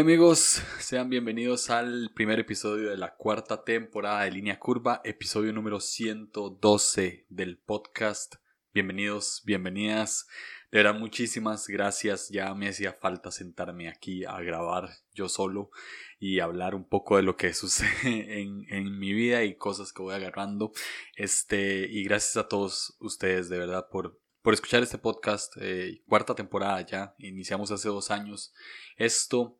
amigos, 0.00 0.62
sean 0.78 1.10
bienvenidos 1.10 1.68
al 1.68 2.10
primer 2.14 2.40
episodio 2.40 2.88
de 2.88 2.96
la 2.96 3.14
cuarta 3.14 3.62
temporada 3.62 4.24
de 4.24 4.30
Línea 4.30 4.58
Curva, 4.58 5.02
episodio 5.04 5.52
número 5.52 5.80
112 5.80 7.26
del 7.28 7.58
podcast. 7.58 8.36
Bienvenidos, 8.72 9.42
bienvenidas. 9.44 10.26
De 10.70 10.78
verdad, 10.78 10.98
muchísimas 10.98 11.68
gracias. 11.68 12.30
Ya 12.30 12.54
me 12.54 12.70
hacía 12.70 12.94
falta 12.94 13.30
sentarme 13.30 13.90
aquí 13.90 14.24
a 14.24 14.40
grabar 14.40 14.88
yo 15.12 15.28
solo 15.28 15.70
y 16.18 16.40
hablar 16.40 16.74
un 16.74 16.88
poco 16.88 17.18
de 17.18 17.22
lo 17.22 17.36
que 17.36 17.52
sucede 17.54 18.40
en, 18.40 18.98
mi 18.98 19.12
vida 19.12 19.44
y 19.44 19.56
cosas 19.56 19.92
que 19.92 20.00
voy 20.00 20.14
agarrando. 20.14 20.72
Este, 21.16 21.86
y 21.90 22.02
gracias 22.04 22.38
a 22.38 22.48
todos 22.48 22.96
ustedes 22.98 23.50
de 23.50 23.58
verdad 23.58 23.88
por, 23.90 24.18
por 24.40 24.54
escuchar 24.54 24.82
este 24.82 24.96
podcast. 24.96 25.52
Eh, 25.60 26.02
cuarta 26.08 26.34
temporada 26.34 26.80
ya. 26.80 27.14
Iniciamos 27.18 27.70
hace 27.70 27.88
dos 27.88 28.10
años 28.10 28.54
esto. 28.96 29.58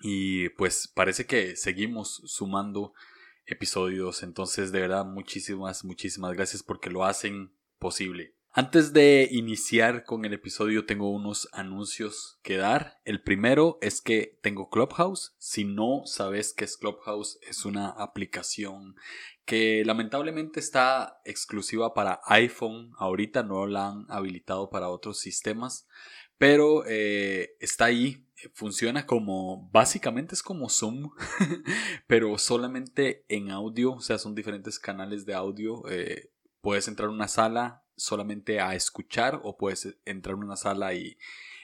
Y 0.00 0.50
pues 0.50 0.88
parece 0.88 1.26
que 1.26 1.56
seguimos 1.56 2.22
sumando 2.26 2.92
episodios. 3.46 4.22
Entonces, 4.22 4.72
de 4.72 4.80
verdad, 4.80 5.04
muchísimas, 5.04 5.84
muchísimas 5.84 6.34
gracias 6.34 6.62
porque 6.62 6.90
lo 6.90 7.04
hacen 7.04 7.52
posible. 7.78 8.34
Antes 8.50 8.92
de 8.92 9.28
iniciar 9.30 10.04
con 10.04 10.24
el 10.24 10.32
episodio 10.32 10.84
tengo 10.86 11.12
unos 11.12 11.48
anuncios 11.52 12.40
que 12.42 12.56
dar. 12.56 12.98
El 13.04 13.22
primero 13.22 13.78
es 13.82 14.00
que 14.00 14.38
tengo 14.42 14.70
Clubhouse. 14.70 15.34
Si 15.38 15.64
no 15.64 16.02
sabes 16.06 16.54
qué 16.54 16.64
es 16.64 16.76
Clubhouse, 16.76 17.38
es 17.42 17.64
una 17.64 17.90
aplicación 17.90 18.96
que 19.44 19.84
lamentablemente 19.84 20.60
está 20.60 21.20
exclusiva 21.24 21.94
para 21.94 22.20
iPhone. 22.24 22.92
Ahorita 22.98 23.42
no 23.42 23.66
la 23.66 23.90
han 23.90 24.06
habilitado 24.08 24.70
para 24.70 24.88
otros 24.88 25.20
sistemas, 25.20 25.86
pero 26.38 26.84
eh, 26.86 27.54
está 27.60 27.84
ahí. 27.84 28.26
Funciona 28.52 29.06
como, 29.06 29.68
básicamente 29.72 30.34
es 30.34 30.42
como 30.42 30.68
Zoom, 30.68 31.10
pero 32.06 32.38
solamente 32.38 33.24
en 33.28 33.50
audio, 33.50 33.94
o 33.94 34.00
sea, 34.00 34.18
son 34.18 34.34
diferentes 34.34 34.78
canales 34.78 35.26
de 35.26 35.34
audio. 35.34 35.82
Eh, 35.88 36.30
puedes 36.60 36.88
entrar 36.88 37.08
a 37.08 37.12
una 37.12 37.28
sala 37.28 37.84
solamente 37.96 38.60
a 38.60 38.74
escuchar 38.74 39.40
o 39.42 39.56
puedes 39.56 39.98
entrar 40.04 40.34
a 40.34 40.38
una 40.38 40.56
sala 40.56 40.94
y, 40.94 41.18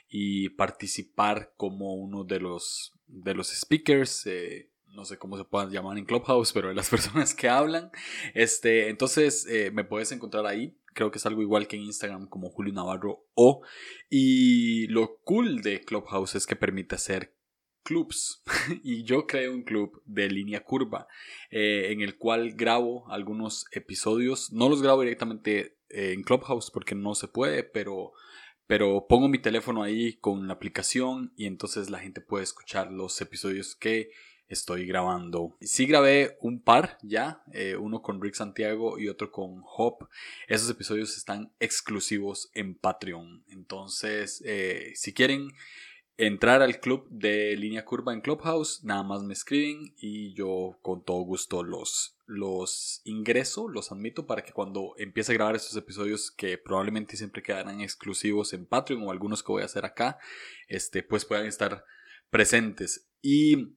y 0.09 0.49
participar 0.51 1.53
como 1.57 1.95
uno 1.95 2.25
de 2.25 2.41
los, 2.41 2.93
de 3.07 3.35
los 3.35 3.49
speakers. 3.49 4.27
Eh, 4.27 4.71
no 4.95 5.05
sé 5.05 5.19
cómo 5.19 5.37
se 5.37 5.45
puedan 5.45 5.71
llamar 5.71 5.99
en 5.99 6.05
Clubhouse, 6.05 6.53
pero 6.53 6.73
las 6.73 6.89
personas 6.91 7.35
que 7.35 7.49
hablan. 7.49 7.91
Este, 8.33 8.89
entonces 8.89 9.47
eh, 9.47 9.71
me 9.73 9.85
puedes 9.85 10.13
encontrar 10.13 10.47
ahí. 10.47 10.77
Creo 10.95 11.11
que 11.11 11.19
es 11.19 11.27
algo 11.27 11.43
igual 11.43 11.69
que 11.69 11.77
en 11.77 11.83
Instagram 11.83 12.29
como 12.29 12.51
Julio 12.51 12.73
Navarro 12.73 13.27
O. 13.35 13.63
Y 14.09 14.87
lo 14.87 15.19
cool 15.25 15.61
de 15.61 15.81
Clubhouse 15.81 16.37
es 16.37 16.47
que 16.47 16.57
permite 16.57 16.95
hacer 16.95 17.35
clubs 17.85 18.43
y 18.83 19.05
yo 19.05 19.27
creo 19.27 19.53
un 19.53 19.63
club 19.63 20.03
de 20.07 20.29
línea 20.29 20.65
curva 20.65 21.07
eh, 21.51 21.93
en 21.93 22.01
el 22.01 22.17
cual 22.17 22.55
grabo 22.55 23.05
algunos 23.11 23.67
episodios 23.73 24.53
no 24.53 24.69
los 24.69 24.83
grabo 24.83 25.03
directamente 25.03 25.77
eh, 25.91 26.13
en 26.13 26.23
Clubhouse 26.23 26.71
porque 26.71 26.95
no 26.95 27.15
se 27.15 27.29
puede 27.29 27.63
pero 27.63 28.13
pero 28.67 29.07
pongo 29.07 29.29
mi 29.29 29.39
teléfono 29.39 29.83
ahí 29.83 30.17
con 30.17 30.49
la 30.49 30.55
aplicación 30.55 31.35
y 31.37 31.47
entonces 31.47 31.91
la 31.91 31.99
gente 31.99 32.23
puede 32.23 32.45
escuchar 32.45 32.91
los 32.91 33.21
episodios 33.21 33.77
que 33.77 34.11
estoy 34.49 34.87
grabando. 34.87 35.57
Sí 35.61 35.87
grabé 35.87 36.37
un 36.41 36.61
par 36.61 36.99
ya, 37.03 37.43
eh, 37.53 37.77
uno 37.77 38.03
con 38.03 38.21
Rick 38.21 38.35
Santiago 38.35 38.99
y 38.99 39.09
otro 39.09 39.31
con 39.31 39.63
Hop. 39.77 40.09
Esos 40.49 40.71
episodios 40.71 41.17
están 41.17 41.53
exclusivos 41.61 42.51
en 42.55 42.75
Patreon. 42.75 43.45
Entonces, 43.49 44.43
eh, 44.45 44.93
si 44.95 45.13
quieren 45.13 45.51
entrar 46.17 46.63
al 46.63 46.79
club 46.79 47.09
de 47.11 47.57
línea 47.57 47.85
curva 47.85 48.13
en 48.13 48.21
Clubhouse, 48.21 48.85
nada 48.85 49.03
más 49.03 49.23
me 49.23 49.33
escriben 49.33 49.95
y 49.97 50.33
yo 50.35 50.79
con 50.83 51.05
todo 51.05 51.23
gusto 51.23 51.65
los, 51.65 52.17
los 52.27 53.01
ingreso, 53.05 53.69
los 53.69 53.91
admito 53.91 54.27
para 54.27 54.45
que 54.45 54.53
cuando 54.53 54.95
empiece 54.97 55.33
a 55.33 55.35
grabar 55.35 55.57
estos 55.57 55.77
episodios 55.77 56.31
que 56.31 56.57
probablemente 56.57 57.17
siempre 57.17 57.43
quedarán 57.43 57.81
exclusivos 57.81 58.53
en 58.53 58.67
Patreon 58.67 59.03
o 59.03 59.11
algunos 59.11 59.43
que 59.43 59.53
voy 59.53 59.63
a 59.63 59.67
hacer 59.67 59.85
acá, 59.85 60.19
este, 60.69 61.03
pues 61.03 61.25
puedan 61.25 61.47
estar 61.47 61.85
presentes. 62.31 63.09
Y 63.21 63.75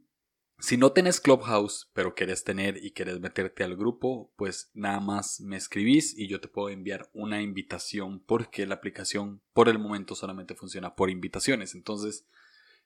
si 0.59 0.77
no 0.77 0.91
tenés 0.91 1.21
Clubhouse, 1.21 1.89
pero 1.93 2.15
querés 2.15 2.43
tener 2.43 2.83
y 2.83 2.91
querés 2.91 3.19
meterte 3.19 3.63
al 3.63 3.75
grupo, 3.75 4.33
pues 4.35 4.71
nada 4.73 4.99
más 4.99 5.39
me 5.39 5.55
escribís 5.55 6.17
y 6.17 6.27
yo 6.27 6.41
te 6.41 6.47
puedo 6.47 6.69
enviar 6.69 7.09
una 7.13 7.41
invitación 7.41 8.19
porque 8.19 8.65
la 8.65 8.75
aplicación 8.75 9.41
por 9.53 9.69
el 9.69 9.77
momento 9.77 10.15
solamente 10.15 10.55
funciona 10.55 10.95
por 10.95 11.09
invitaciones. 11.09 11.75
Entonces, 11.75 12.25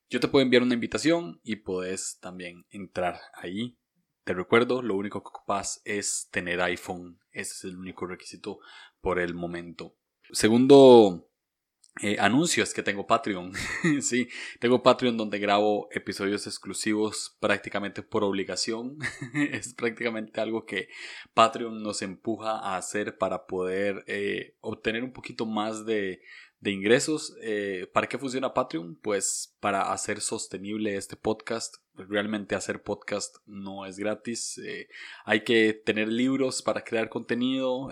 yo 0.09 0.19
te 0.19 0.27
puedo 0.27 0.43
enviar 0.43 0.63
una 0.63 0.73
invitación 0.73 1.39
y 1.43 1.57
puedes 1.57 2.19
también 2.19 2.65
entrar 2.69 3.21
ahí. 3.33 3.77
Te 4.25 4.33
recuerdo, 4.33 4.81
lo 4.81 4.95
único 4.95 5.23
que 5.23 5.29
ocupas 5.29 5.81
es 5.85 6.27
tener 6.31 6.61
iPhone. 6.61 7.19
Ese 7.31 7.53
es 7.53 7.63
el 7.63 7.77
único 7.77 8.05
requisito 8.05 8.59
por 8.99 9.17
el 9.17 9.33
momento. 9.33 9.95
Segundo 10.33 11.30
eh, 11.99 12.15
anuncios 12.19 12.73
que 12.73 12.83
tengo 12.83 13.05
Patreon. 13.05 13.51
sí, 14.01 14.29
tengo 14.59 14.81
Patreon 14.81 15.17
donde 15.17 15.39
grabo 15.39 15.89
episodios 15.91 16.47
exclusivos 16.47 17.35
prácticamente 17.41 18.01
por 18.01 18.23
obligación. 18.23 18.97
es 19.51 19.73
prácticamente 19.73 20.39
algo 20.39 20.65
que 20.65 20.87
Patreon 21.33 21.83
nos 21.83 22.01
empuja 22.01 22.51
a 22.51 22.77
hacer 22.77 23.17
para 23.17 23.45
poder 23.45 24.05
eh, 24.07 24.55
obtener 24.61 25.03
un 25.03 25.11
poquito 25.11 25.45
más 25.45 25.85
de, 25.85 26.21
de 26.61 26.71
ingresos. 26.71 27.35
Eh, 27.41 27.89
¿Para 27.91 28.07
qué 28.07 28.17
funciona 28.17 28.53
Patreon? 28.53 28.95
Pues 28.95 29.53
para 29.59 29.91
hacer 29.91 30.21
sostenible 30.21 30.95
este 30.95 31.17
podcast. 31.17 31.75
Realmente 31.95 32.55
hacer 32.55 32.81
podcast 32.81 33.35
no 33.45 33.85
es 33.85 33.99
gratis. 33.99 34.59
hay 35.25 35.43
que 35.43 35.73
tener 35.73 36.07
libros 36.07 36.61
para 36.61 36.85
crear 36.85 37.09
contenido 37.09 37.89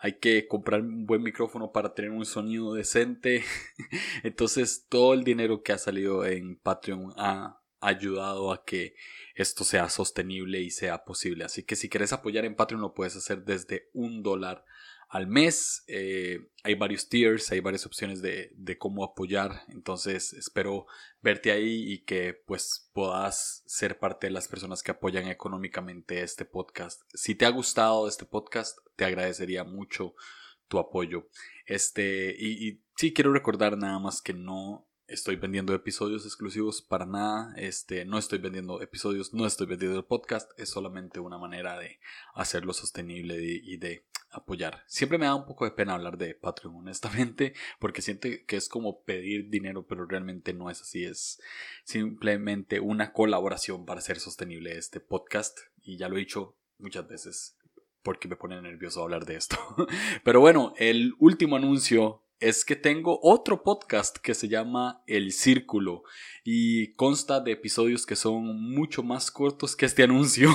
hay 0.00 0.18
que 0.18 0.48
comprar 0.48 0.80
un 0.80 1.04
buen 1.04 1.22
micrófono 1.22 1.72
para 1.72 1.94
tener 1.94 2.10
un 2.10 2.24
sonido 2.24 2.72
decente. 2.72 3.44
Entonces 4.22 4.86
todo 4.88 5.12
el 5.12 5.24
dinero 5.24 5.62
que 5.62 5.72
ha 5.72 5.78
salido 5.78 6.24
en 6.24 6.56
Patreon 6.56 7.12
ha 7.16 7.60
ayudado 7.80 8.52
a 8.52 8.64
que 8.64 8.94
esto 9.34 9.62
sea 9.62 9.90
sostenible 9.90 10.60
y 10.60 10.70
sea 10.70 11.04
posible. 11.04 11.44
Así 11.44 11.64
que 11.64 11.76
si 11.76 11.90
quieres 11.90 12.14
apoyar 12.14 12.46
en 12.46 12.56
Patreon 12.56 12.80
lo 12.80 12.94
puedes 12.94 13.14
hacer 13.14 13.44
desde 13.44 13.90
un 13.92 14.22
dólar 14.22 14.64
al 15.10 15.26
mes. 15.26 15.82
Eh, 15.88 16.48
hay 16.62 16.76
varios 16.76 17.08
tiers, 17.08 17.50
hay 17.50 17.60
varias 17.60 17.84
opciones 17.84 18.22
de, 18.22 18.52
de, 18.54 18.78
cómo 18.78 19.04
apoyar. 19.04 19.64
Entonces 19.68 20.32
espero 20.32 20.86
verte 21.20 21.50
ahí 21.50 21.92
y 21.92 22.04
que 22.04 22.32
pues 22.46 22.88
puedas 22.92 23.64
ser 23.66 23.98
parte 23.98 24.28
de 24.28 24.32
las 24.32 24.48
personas 24.48 24.82
que 24.82 24.92
apoyan 24.92 25.26
económicamente 25.26 26.22
este 26.22 26.44
podcast. 26.44 27.02
Si 27.12 27.34
te 27.34 27.44
ha 27.44 27.50
gustado 27.50 28.08
este 28.08 28.24
podcast, 28.24 28.78
te 29.00 29.06
agradecería 29.06 29.64
mucho 29.64 30.14
tu 30.68 30.78
apoyo. 30.78 31.26
Este, 31.64 32.36
y, 32.38 32.82
sí 32.96 33.14
quiero 33.14 33.32
recordar 33.32 33.78
nada 33.78 33.98
más 33.98 34.20
que 34.20 34.34
no 34.34 34.86
estoy 35.06 35.36
vendiendo 35.36 35.72
episodios 35.72 36.26
exclusivos 36.26 36.82
para 36.82 37.06
nada. 37.06 37.54
Este, 37.56 38.04
no 38.04 38.18
estoy 38.18 38.40
vendiendo 38.40 38.82
episodios, 38.82 39.32
no 39.32 39.46
estoy 39.46 39.68
vendiendo 39.68 39.96
el 39.96 40.04
podcast. 40.04 40.50
Es 40.58 40.68
solamente 40.68 41.18
una 41.18 41.38
manera 41.38 41.78
de 41.78 41.98
hacerlo 42.34 42.74
sostenible 42.74 43.38
y 43.42 43.78
de 43.78 44.04
apoyar. 44.32 44.84
Siempre 44.86 45.16
me 45.16 45.24
da 45.24 45.34
un 45.34 45.46
poco 45.46 45.64
de 45.64 45.70
pena 45.70 45.94
hablar 45.94 46.18
de 46.18 46.34
Patreon, 46.34 46.76
honestamente, 46.76 47.54
porque 47.78 48.02
siento 48.02 48.28
que 48.46 48.56
es 48.56 48.68
como 48.68 49.02
pedir 49.04 49.48
dinero, 49.48 49.86
pero 49.86 50.04
realmente 50.04 50.52
no 50.52 50.68
es 50.68 50.82
así. 50.82 51.06
Es 51.06 51.40
simplemente 51.84 52.80
una 52.80 53.14
colaboración 53.14 53.86
para 53.86 54.00
hacer 54.00 54.20
sostenible 54.20 54.76
este 54.76 55.00
podcast. 55.00 55.58
Y 55.80 55.96
ya 55.96 56.10
lo 56.10 56.16
he 56.16 56.20
dicho 56.20 56.58
muchas 56.76 57.08
veces 57.08 57.56
porque 58.02 58.28
me 58.28 58.36
pone 58.36 58.60
nervioso 58.60 59.02
hablar 59.02 59.24
de 59.26 59.36
esto. 59.36 59.56
Pero 60.24 60.40
bueno, 60.40 60.72
el 60.76 61.14
último 61.18 61.56
anuncio 61.56 62.22
es 62.40 62.64
que 62.64 62.74
tengo 62.74 63.20
otro 63.22 63.62
podcast 63.62 64.16
que 64.16 64.34
se 64.34 64.48
llama 64.48 65.02
El 65.06 65.32
Círculo 65.32 66.04
y 66.42 66.92
consta 66.94 67.40
de 67.40 67.52
episodios 67.52 68.06
que 68.06 68.16
son 68.16 68.58
mucho 68.60 69.02
más 69.02 69.30
cortos 69.30 69.76
que 69.76 69.86
este 69.86 70.02
anuncio. 70.04 70.50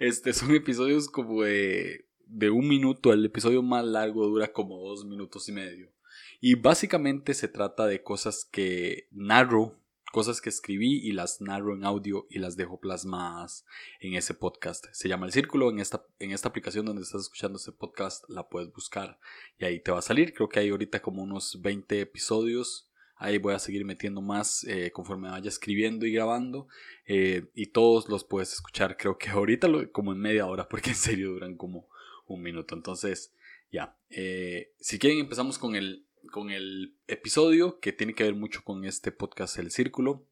Este 0.00 0.32
son 0.32 0.54
episodios 0.54 1.08
como 1.08 1.42
de, 1.42 2.08
de 2.26 2.50
un 2.50 2.66
minuto, 2.66 3.12
el 3.12 3.24
episodio 3.24 3.62
más 3.62 3.84
largo 3.84 4.26
dura 4.26 4.52
como 4.52 4.78
dos 4.78 5.04
minutos 5.04 5.48
y 5.48 5.52
medio. 5.52 5.92
Y 6.40 6.54
básicamente 6.54 7.34
se 7.34 7.48
trata 7.48 7.86
de 7.86 8.02
cosas 8.02 8.48
que 8.50 9.08
narro 9.10 9.78
cosas 10.14 10.40
que 10.40 10.48
escribí 10.48 11.00
y 11.02 11.10
las 11.10 11.40
narro 11.40 11.74
en 11.74 11.84
audio 11.84 12.28
y 12.30 12.38
las 12.38 12.56
dejo 12.56 12.78
plasmadas 12.78 13.66
en 13.98 14.14
ese 14.14 14.32
podcast. 14.32 14.86
Se 14.92 15.08
llama 15.08 15.26
El 15.26 15.32
Círculo. 15.32 15.70
En 15.70 15.80
esta, 15.80 16.06
en 16.20 16.30
esta 16.30 16.48
aplicación 16.48 16.86
donde 16.86 17.02
estás 17.02 17.22
escuchando 17.22 17.58
ese 17.58 17.72
podcast 17.72 18.22
la 18.28 18.48
puedes 18.48 18.72
buscar 18.72 19.18
y 19.58 19.64
ahí 19.64 19.80
te 19.80 19.90
va 19.90 19.98
a 19.98 20.02
salir. 20.02 20.32
Creo 20.32 20.48
que 20.48 20.60
hay 20.60 20.68
ahorita 20.68 21.02
como 21.02 21.20
unos 21.20 21.60
20 21.60 22.00
episodios. 22.00 22.88
Ahí 23.16 23.38
voy 23.38 23.54
a 23.54 23.58
seguir 23.58 23.84
metiendo 23.84 24.22
más 24.22 24.62
eh, 24.68 24.92
conforme 24.92 25.30
vaya 25.30 25.48
escribiendo 25.48 26.06
y 26.06 26.12
grabando. 26.12 26.68
Eh, 27.08 27.50
y 27.52 27.72
todos 27.72 28.08
los 28.08 28.22
puedes 28.22 28.52
escuchar. 28.52 28.96
Creo 28.96 29.18
que 29.18 29.30
ahorita 29.30 29.66
como 29.90 30.12
en 30.12 30.20
media 30.20 30.46
hora 30.46 30.68
porque 30.68 30.90
en 30.90 30.96
serio 30.96 31.32
duran 31.32 31.56
como 31.56 31.88
un 32.28 32.40
minuto. 32.40 32.76
Entonces, 32.76 33.34
ya. 33.72 33.98
Eh, 34.10 34.74
si 34.78 35.00
quieren 35.00 35.18
empezamos 35.18 35.58
con 35.58 35.74
el 35.74 36.06
con 36.30 36.50
el 36.50 36.96
episodio 37.06 37.80
que 37.80 37.92
tiene 37.92 38.14
que 38.14 38.24
ver 38.24 38.34
mucho 38.34 38.62
con 38.64 38.84
este 38.84 39.12
podcast 39.12 39.58
El 39.58 39.70
Círculo. 39.70 40.26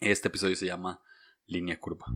Este 0.00 0.28
episodio 0.28 0.56
se 0.56 0.66
llama 0.66 1.02
Línea 1.46 1.78
Curva. 1.78 2.06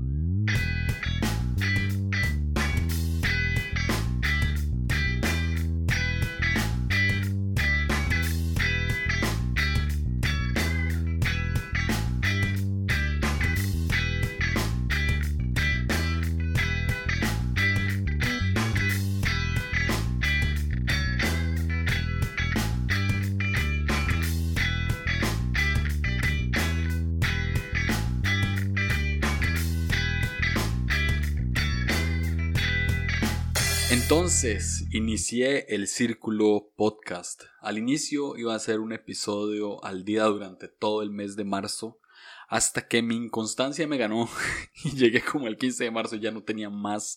Entonces, 34.05 34.85
inicié 34.93 35.65
el 35.75 35.89
Círculo 35.89 36.71
Podcast. 36.77 37.45
Al 37.63 37.79
inicio 37.79 38.37
iba 38.37 38.55
a 38.55 38.59
ser 38.59 38.81
un 38.81 38.93
episodio 38.93 39.83
al 39.83 40.05
día 40.05 40.25
durante 40.25 40.69
todo 40.69 41.01
el 41.01 41.11
mes 41.11 41.37
de 41.37 41.45
marzo, 41.45 41.99
hasta 42.47 42.87
que 42.87 43.01
mi 43.01 43.17
inconstancia 43.17 43.89
me 43.89 43.97
ganó 43.97 44.29
y 44.85 44.91
llegué 44.91 45.23
como 45.23 45.47
el 45.47 45.57
15 45.57 45.85
de 45.85 45.91
marzo 45.91 46.17
ya 46.17 46.31
no 46.31 46.43
tenía 46.43 46.69
más 46.69 47.17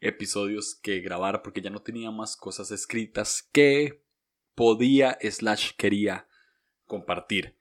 episodios 0.00 0.74
que 0.74 0.98
grabar 0.98 1.40
porque 1.40 1.62
ya 1.62 1.70
no 1.70 1.82
tenía 1.82 2.10
más 2.10 2.36
cosas 2.36 2.72
escritas 2.72 3.48
que 3.52 4.02
podía 4.56 5.16
slash 5.22 5.70
quería 5.76 6.26
compartir. 6.84 7.56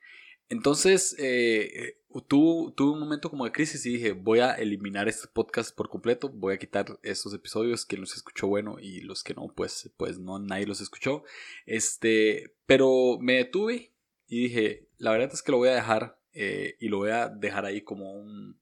Entonces, 0.50 1.16
eh, 1.20 1.98
tuve, 2.28 2.74
un 2.78 3.00
momento 3.00 3.30
como 3.30 3.46
de 3.46 3.52
crisis 3.52 3.86
y 3.86 3.94
dije, 3.94 4.12
voy 4.12 4.40
a 4.40 4.54
eliminar 4.54 5.08
este 5.08 5.28
podcast 5.28 5.76
por 5.76 5.90
completo, 5.90 6.30
voy 6.30 6.54
a 6.54 6.60
quitar 6.60 7.00
estos 7.02 7.34
episodios 7.34 7.86
que 7.86 7.98
los 7.98 8.16
escuchó 8.16 8.48
bueno 8.48 8.78
y 8.80 9.02
los 9.02 9.24
que 9.24 9.34
no, 9.34 9.48
pues, 9.56 9.92
pues 9.98 10.20
no, 10.20 10.40
nadie 10.40 10.68
los 10.68 10.82
escuchó. 10.82 11.24
Este, 11.66 12.56
pero 12.66 13.18
me 13.20 13.34
detuve 13.34 13.94
y 14.28 14.44
dije, 14.44 14.90
la 14.98 15.12
verdad 15.12 15.32
es 15.34 15.42
que 15.42 15.52
lo 15.52 15.58
voy 15.58 15.70
a 15.70 15.76
dejar 15.76 16.20
eh, 16.34 16.76
y 16.80 16.88
lo 16.88 16.98
voy 16.98 17.12
a 17.12 17.30
dejar 17.30 17.66
ahí 17.66 17.82
como 17.82 18.14
un, 18.14 18.60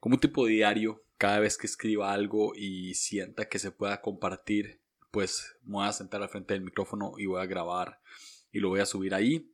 como 0.00 0.16
un 0.16 0.20
tipo 0.20 0.46
de 0.46 0.52
diario 0.52 1.04
cada 1.16 1.38
vez 1.38 1.56
que 1.56 1.66
escriba 1.66 2.12
algo 2.12 2.52
y 2.54 2.94
sienta 2.94 3.48
que 3.48 3.58
se 3.58 3.70
pueda 3.70 4.00
compartir, 4.00 4.80
pues 5.10 5.56
me 5.62 5.74
voy 5.74 5.86
a 5.86 5.92
sentar 5.92 6.22
al 6.22 6.28
frente 6.28 6.54
del 6.54 6.64
micrófono 6.64 7.14
y 7.16 7.26
voy 7.26 7.40
a 7.40 7.46
grabar 7.46 8.00
y 8.50 8.58
lo 8.60 8.68
voy 8.70 8.80
a 8.80 8.86
subir 8.86 9.14
ahí. 9.14 9.48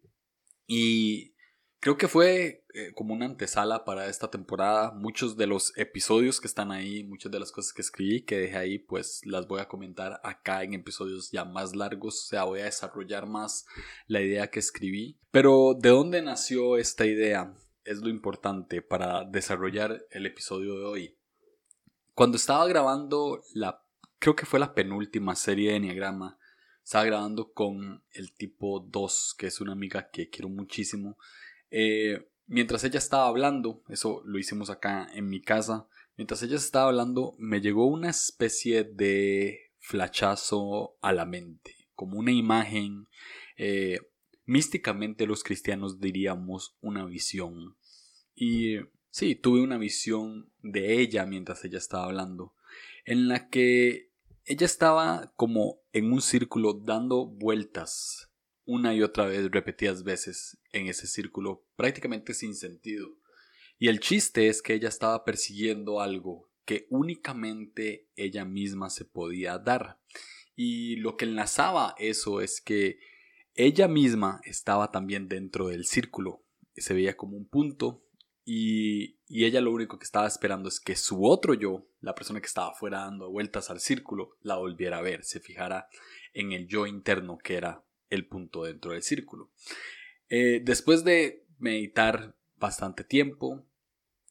Y 0.67 1.35
Creo 1.81 1.97
que 1.97 2.09
fue 2.09 2.65
eh, 2.75 2.93
como 2.95 3.15
una 3.15 3.27
antesala 3.27 3.85
para 3.85 4.07
esta 4.09 4.31
temporada. 4.31 4.91
Muchos 4.91 5.37
de 5.37 5.47
los 5.47 5.73
episodios 5.77 6.41
que 6.41 6.49
están 6.49 6.73
ahí, 6.73 7.05
muchas 7.05 7.31
de 7.31 7.39
las 7.39 7.53
cosas 7.53 7.73
que 7.73 7.83
escribí, 7.83 8.23
que 8.23 8.37
dejé 8.37 8.57
ahí, 8.57 8.79
pues 8.81 9.21
las 9.25 9.47
voy 9.47 9.61
a 9.61 9.69
comentar 9.69 10.21
acá 10.25 10.65
en 10.65 10.75
episodios 10.75 11.31
ya 11.31 11.45
más 11.45 11.77
largos. 11.77 12.25
O 12.25 12.27
sea, 12.27 12.45
voy 12.45 12.61
a 12.61 12.65
desarrollar 12.65 13.27
más 13.27 13.65
la 14.09 14.21
idea 14.21 14.51
que 14.51 14.59
escribí. 14.59 15.21
Pero 15.31 15.75
¿de 15.79 15.91
dónde 15.91 16.21
nació 16.21 16.79
esta 16.79 17.07
idea? 17.07 17.55
Es 17.85 17.99
lo 17.99 18.09
importante 18.09 18.83
para 18.83 19.25
desarrollar 19.25 20.05
el 20.11 20.27
episodio 20.27 20.77
de 20.79 20.85
hoy. 20.85 21.19
Cuando 22.13 22.39
estaba 22.39 22.67
grabando 22.67 23.45
la, 23.55 23.85
creo 24.19 24.35
que 24.35 24.47
fue 24.47 24.59
la 24.59 24.75
penúltima 24.75 25.37
serie 25.37 25.71
de 25.71 25.77
Enneagrama, 25.77 26.41
estaba 26.83 27.05
grabando 27.05 27.53
con 27.53 28.03
el 28.11 28.33
tipo 28.33 28.81
2, 28.81 29.37
que 29.39 29.47
es 29.47 29.61
una 29.61 29.73
amiga 29.73 30.11
que 30.11 30.29
quiero 30.29 30.49
muchísimo. 30.49 31.19
Eh, 31.71 32.29
mientras 32.47 32.85
ella 32.85 32.99
estaba 32.99 33.27
hablando, 33.29 33.83
eso 33.89 34.23
lo 34.25 34.39
hicimos 34.39 34.71
acá 34.71 35.09
en 35.13 35.29
mi 35.29 35.41
casa, 35.41 35.87
mientras 36.17 36.43
ella 36.43 36.57
estaba 36.57 36.89
hablando 36.89 37.35
me 37.39 37.61
llegó 37.61 37.87
una 37.87 38.11
especie 38.11 38.85
de 38.85 39.71
flachazo 39.79 40.97
a 41.01 41.13
la 41.13 41.25
mente, 41.25 41.89
como 41.95 42.19
una 42.19 42.33
imagen, 42.33 43.09
eh, 43.57 43.99
místicamente 44.45 45.27
los 45.27 45.45
cristianos 45.45 46.01
diríamos 46.01 46.77
una 46.81 47.05
visión. 47.05 47.77
Y 48.35 48.77
sí, 49.11 49.35
tuve 49.35 49.61
una 49.61 49.79
visión 49.79 50.51
de 50.63 51.01
ella 51.01 51.27
mientras 51.27 51.65
ella 51.65 51.79
estaba 51.79 52.05
hablando, 52.05 52.55
en 53.05 53.29
la 53.29 53.49
que 53.49 54.11
ella 54.45 54.65
estaba 54.65 55.33
como 55.37 55.81
en 55.93 56.13
un 56.13 56.23
círculo 56.23 56.73
dando 56.73 57.27
vueltas 57.27 58.28
una 58.69 58.95
y 58.95 59.03
otra 59.03 59.25
vez, 59.25 59.51
repetidas 59.51 60.05
veces, 60.05 60.59
en 60.73 60.89
ese 60.89 61.07
círculo 61.07 61.65
prácticamente 61.75 62.35
sin 62.35 62.55
sentido. 62.55 63.09
Y 63.79 63.89
el 63.89 63.99
chiste 63.99 64.49
es 64.49 64.61
que 64.61 64.75
ella 64.75 64.91
estaba 64.91 65.25
persiguiendo 65.25 66.03
algo 66.03 66.51
que 66.67 66.87
únicamente 66.91 68.11
ella 68.15 68.45
misma 68.45 68.91
se 68.91 69.07
podía 69.07 69.57
dar. 69.57 69.99
Y 70.55 70.97
lo 70.97 71.17
que 71.17 71.25
enlazaba 71.25 71.95
eso 71.97 72.43
es 72.43 72.61
que 72.61 72.99
ella 73.55 73.89
misma 73.89 74.43
estaba 74.45 74.91
también 74.91 75.29
dentro 75.29 75.69
del 75.69 75.87
círculo. 75.87 76.45
Se 76.77 76.93
veía 76.93 77.17
como 77.17 77.39
un 77.39 77.49
punto 77.49 78.05
y, 78.45 79.19
y, 79.29 79.47
ella 79.47 79.63
lo 79.63 79.73
único 79.73 79.99
que 79.99 80.05
estaba 80.05 80.27
esperando 80.27 80.69
es 80.69 80.79
que 80.79 80.95
su 80.95 81.25
otro 81.25 81.55
yo, 81.55 81.87
la 82.01 82.15
persona 82.15 82.41
que 82.41 82.47
estaba 82.47 82.75
fuera 82.75 83.01
dando 83.01 83.31
vueltas 83.31 83.71
al 83.71 83.81
círculo, 83.81 84.37
la 84.43 84.57
volviera 84.57 84.99
a 84.99 85.03
ver, 85.03 85.25
se 85.25 85.41
fijara 85.41 85.89
en 86.35 86.53
el 86.53 86.67
yo 86.67 86.87
interno 86.87 87.39
que 87.39 87.57
era 87.57 87.85
el 88.11 88.27
punto 88.27 88.65
dentro 88.65 88.93
del 88.93 89.03
círculo. 89.03 89.51
Eh, 90.29 90.61
después 90.65 91.05
de 91.05 91.47
meditar 91.59 92.37
bastante 92.57 93.05
tiempo, 93.05 93.65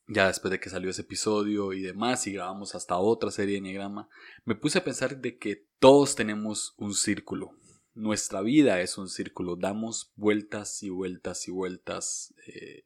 ya 0.08 0.28
después 0.28 0.52
de 0.52 0.60
que 0.60 0.70
salió 0.70 0.90
ese 0.90 1.02
episodio 1.02 1.74
y 1.74 1.82
demás, 1.82 2.28
y 2.28 2.34
grabamos 2.34 2.76
hasta 2.76 2.98
otra 2.98 3.32
serie 3.32 3.54
de 3.54 3.58
Enneagrama, 3.60 4.10
me 4.46 4.56
puse 4.56 4.78
a 4.78 4.84
pensar 4.84 5.20
de 5.20 5.38
que 5.38 5.66
todos 5.80 6.16
tenemos 6.16 6.74
un 6.78 6.94
círculo. 6.94 7.52
Nuestra 7.94 8.42
vida 8.42 8.80
es 8.82 8.98
un 8.98 9.10
círculo, 9.10 9.56
damos 9.56 10.14
vueltas 10.16 10.82
y 10.84 10.90
vueltas 10.90 11.48
y 11.48 11.52
vueltas, 11.52 12.34
eh, 12.48 12.86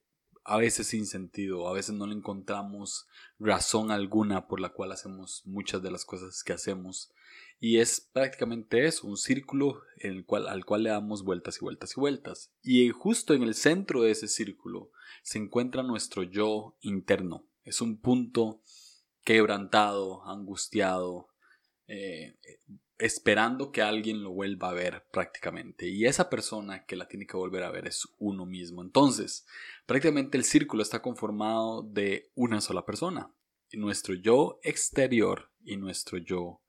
a 0.52 0.58
veces 0.58 0.88
sin 0.88 1.06
sentido, 1.06 1.68
a 1.68 1.74
veces 1.74 1.96
no 1.96 2.06
le 2.06 2.14
encontramos 2.14 3.08
razón 3.40 3.90
alguna 3.90 4.48
por 4.48 4.60
la 4.60 4.70
cual 4.70 4.92
hacemos 4.92 5.44
muchas 5.46 5.82
de 5.82 5.92
las 5.92 6.06
cosas 6.06 6.44
que 6.44 6.54
hacemos. 6.54 7.12
Y 7.60 7.78
es 7.78 8.02
prácticamente 8.02 8.86
eso, 8.86 9.08
un 9.08 9.18
círculo 9.18 9.82
en 9.98 10.12
el 10.12 10.26
cual, 10.26 10.48
al 10.48 10.66
cual 10.66 10.84
le 10.84 10.90
damos 10.90 11.24
vueltas 11.24 11.58
y 11.58 11.60
vueltas 11.62 11.96
y 11.96 12.00
vueltas. 12.00 12.52
Y 12.64 12.90
justo 12.90 13.34
en 13.34 13.44
el 13.44 13.56
centro 13.56 14.02
de 14.02 14.12
ese 14.12 14.28
círculo 14.28 14.92
se 15.24 15.38
encuentra 15.38 15.84
nuestro 15.84 16.24
yo 16.24 16.76
interno. 16.82 17.46
Es 17.64 17.80
un 17.80 18.02
punto 18.02 18.62
quebrantado, 19.24 20.28
angustiado, 20.28 21.30
eh, 21.88 22.36
esperando 23.02 23.72
que 23.72 23.82
alguien 23.82 24.24
lo 24.24 24.32
vuelva 24.32 24.70
a 24.70 24.74
ver 24.74 25.06
prácticamente. 25.12 25.88
Y 25.88 26.06
esa 26.06 26.30
persona 26.30 26.86
que 26.86 26.96
la 26.96 27.08
tiene 27.08 27.26
que 27.26 27.36
volver 27.36 27.64
a 27.64 27.72
ver 27.72 27.88
es 27.88 28.08
uno 28.20 28.46
mismo. 28.46 28.82
Entonces, 28.82 29.46
prácticamente 29.92 30.38
el 30.38 30.46
círculo 30.46 30.84
está 30.84 31.02
conformado 31.02 31.84
de 31.84 32.32
una 32.34 32.62
sola 32.62 32.86
persona. 32.86 33.36
Nuestro 33.74 34.14
yo 34.14 34.58
exterior 34.64 35.52
y 35.66 35.76
nuestro 35.76 36.18
yo 36.18 36.62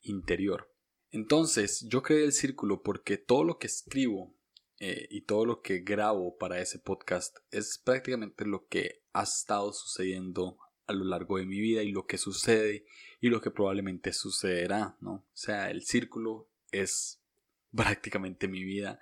interior. 0.00 0.72
Entonces, 1.10 1.86
yo 1.90 2.00
creé 2.02 2.24
el 2.24 2.32
círculo 2.32 2.82
porque 2.82 3.18
todo 3.18 3.44
lo 3.44 3.58
que 3.58 3.66
escribo 3.66 4.34
eh, 4.78 5.06
y 5.10 5.26
todo 5.26 5.44
lo 5.44 5.60
que 5.60 5.80
grabo 5.80 6.38
para 6.38 6.58
ese 6.58 6.78
podcast 6.78 7.36
es 7.50 7.76
prácticamente 7.84 8.46
lo 8.46 8.66
que 8.66 9.02
ha 9.12 9.24
estado 9.24 9.74
sucediendo 9.74 10.56
a 10.86 10.94
lo 10.94 11.04
largo 11.04 11.36
de 11.36 11.44
mi 11.44 11.60
vida 11.60 11.82
y 11.82 11.92
lo 11.92 12.06
que 12.06 12.16
sucede 12.16 12.86
y 13.20 13.28
lo 13.28 13.42
que 13.42 13.50
probablemente 13.50 14.14
sucederá, 14.14 14.96
¿no? 15.02 15.12
O 15.12 15.26
sea, 15.34 15.70
el 15.70 15.82
círculo 15.82 16.48
es 16.72 17.20
prácticamente 17.76 18.48
mi 18.48 18.64
vida 18.64 19.00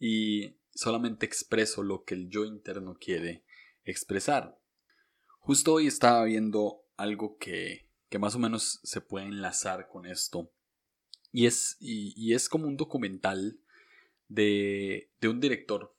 y 0.00 0.56
solamente 0.78 1.26
expreso 1.26 1.82
lo 1.82 2.04
que 2.04 2.14
el 2.14 2.28
yo 2.28 2.44
interno 2.44 2.96
quiere 2.98 3.44
expresar. 3.84 4.58
Justo 5.38 5.74
hoy 5.74 5.86
estaba 5.86 6.24
viendo 6.24 6.84
algo 6.96 7.36
que 7.38 7.88
que 8.08 8.18
más 8.18 8.34
o 8.34 8.38
menos 8.38 8.80
se 8.82 9.00
puede 9.00 9.26
enlazar 9.26 9.88
con 9.88 10.06
esto. 10.06 10.50
Y 11.30 11.46
es, 11.46 11.76
y, 11.78 12.32
es 12.32 12.48
como 12.48 12.66
un 12.66 12.76
documental 12.76 13.60
de, 14.28 15.10
de 15.20 15.28
un 15.28 15.40
director, 15.40 15.94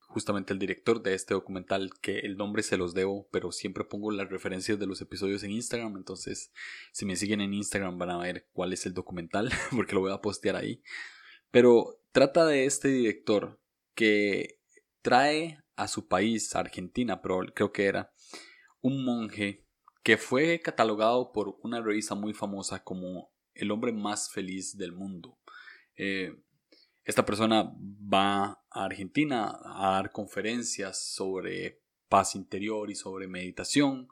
justamente 0.00 0.52
el 0.52 0.58
director 0.58 1.02
de 1.02 1.14
este 1.14 1.34
documental, 1.34 1.90
que 2.00 2.18
el 2.18 2.36
nombre 2.36 2.64
se 2.64 2.76
los 2.76 2.92
debo, 2.92 3.28
pero 3.30 3.52
siempre 3.52 3.84
pongo 3.84 4.10
las 4.10 4.28
referencias 4.28 4.78
de 4.78 4.86
los 4.86 5.00
episodios 5.00 5.44
en 5.44 5.52
Instagram, 5.52 5.96
entonces 5.96 6.52
si 6.92 7.06
me 7.06 7.16
siguen 7.16 7.40
en 7.40 7.54
Instagram 7.54 7.96
van 7.96 8.10
a 8.10 8.18
ver 8.18 8.48
cuál 8.52 8.72
es 8.72 8.86
el 8.86 8.94
documental, 8.94 9.50
porque 9.70 9.94
lo 9.94 10.00
voy 10.00 10.12
a 10.12 10.20
postear 10.20 10.56
ahí. 10.56 10.82
Pero 11.52 12.02
trata 12.10 12.44
de 12.44 12.64
este 12.64 12.88
director 12.88 13.60
que 13.96 14.60
trae 15.02 15.58
a 15.74 15.88
su 15.88 16.06
país, 16.06 16.54
Argentina, 16.54 17.20
creo 17.54 17.72
que 17.72 17.86
era 17.86 18.12
un 18.80 19.04
monje 19.04 19.66
que 20.04 20.16
fue 20.16 20.60
catalogado 20.60 21.32
por 21.32 21.58
una 21.62 21.82
revista 21.82 22.14
muy 22.14 22.32
famosa 22.32 22.84
como 22.84 23.32
el 23.54 23.72
hombre 23.72 23.92
más 23.92 24.30
feliz 24.30 24.76
del 24.76 24.92
mundo. 24.92 25.38
Eh, 25.96 26.32
esta 27.04 27.24
persona 27.24 27.72
va 28.12 28.62
a 28.70 28.84
Argentina 28.84 29.58
a 29.64 29.92
dar 29.92 30.12
conferencias 30.12 31.12
sobre 31.12 31.80
paz 32.08 32.34
interior 32.34 32.90
y 32.90 32.94
sobre 32.94 33.26
meditación. 33.26 34.08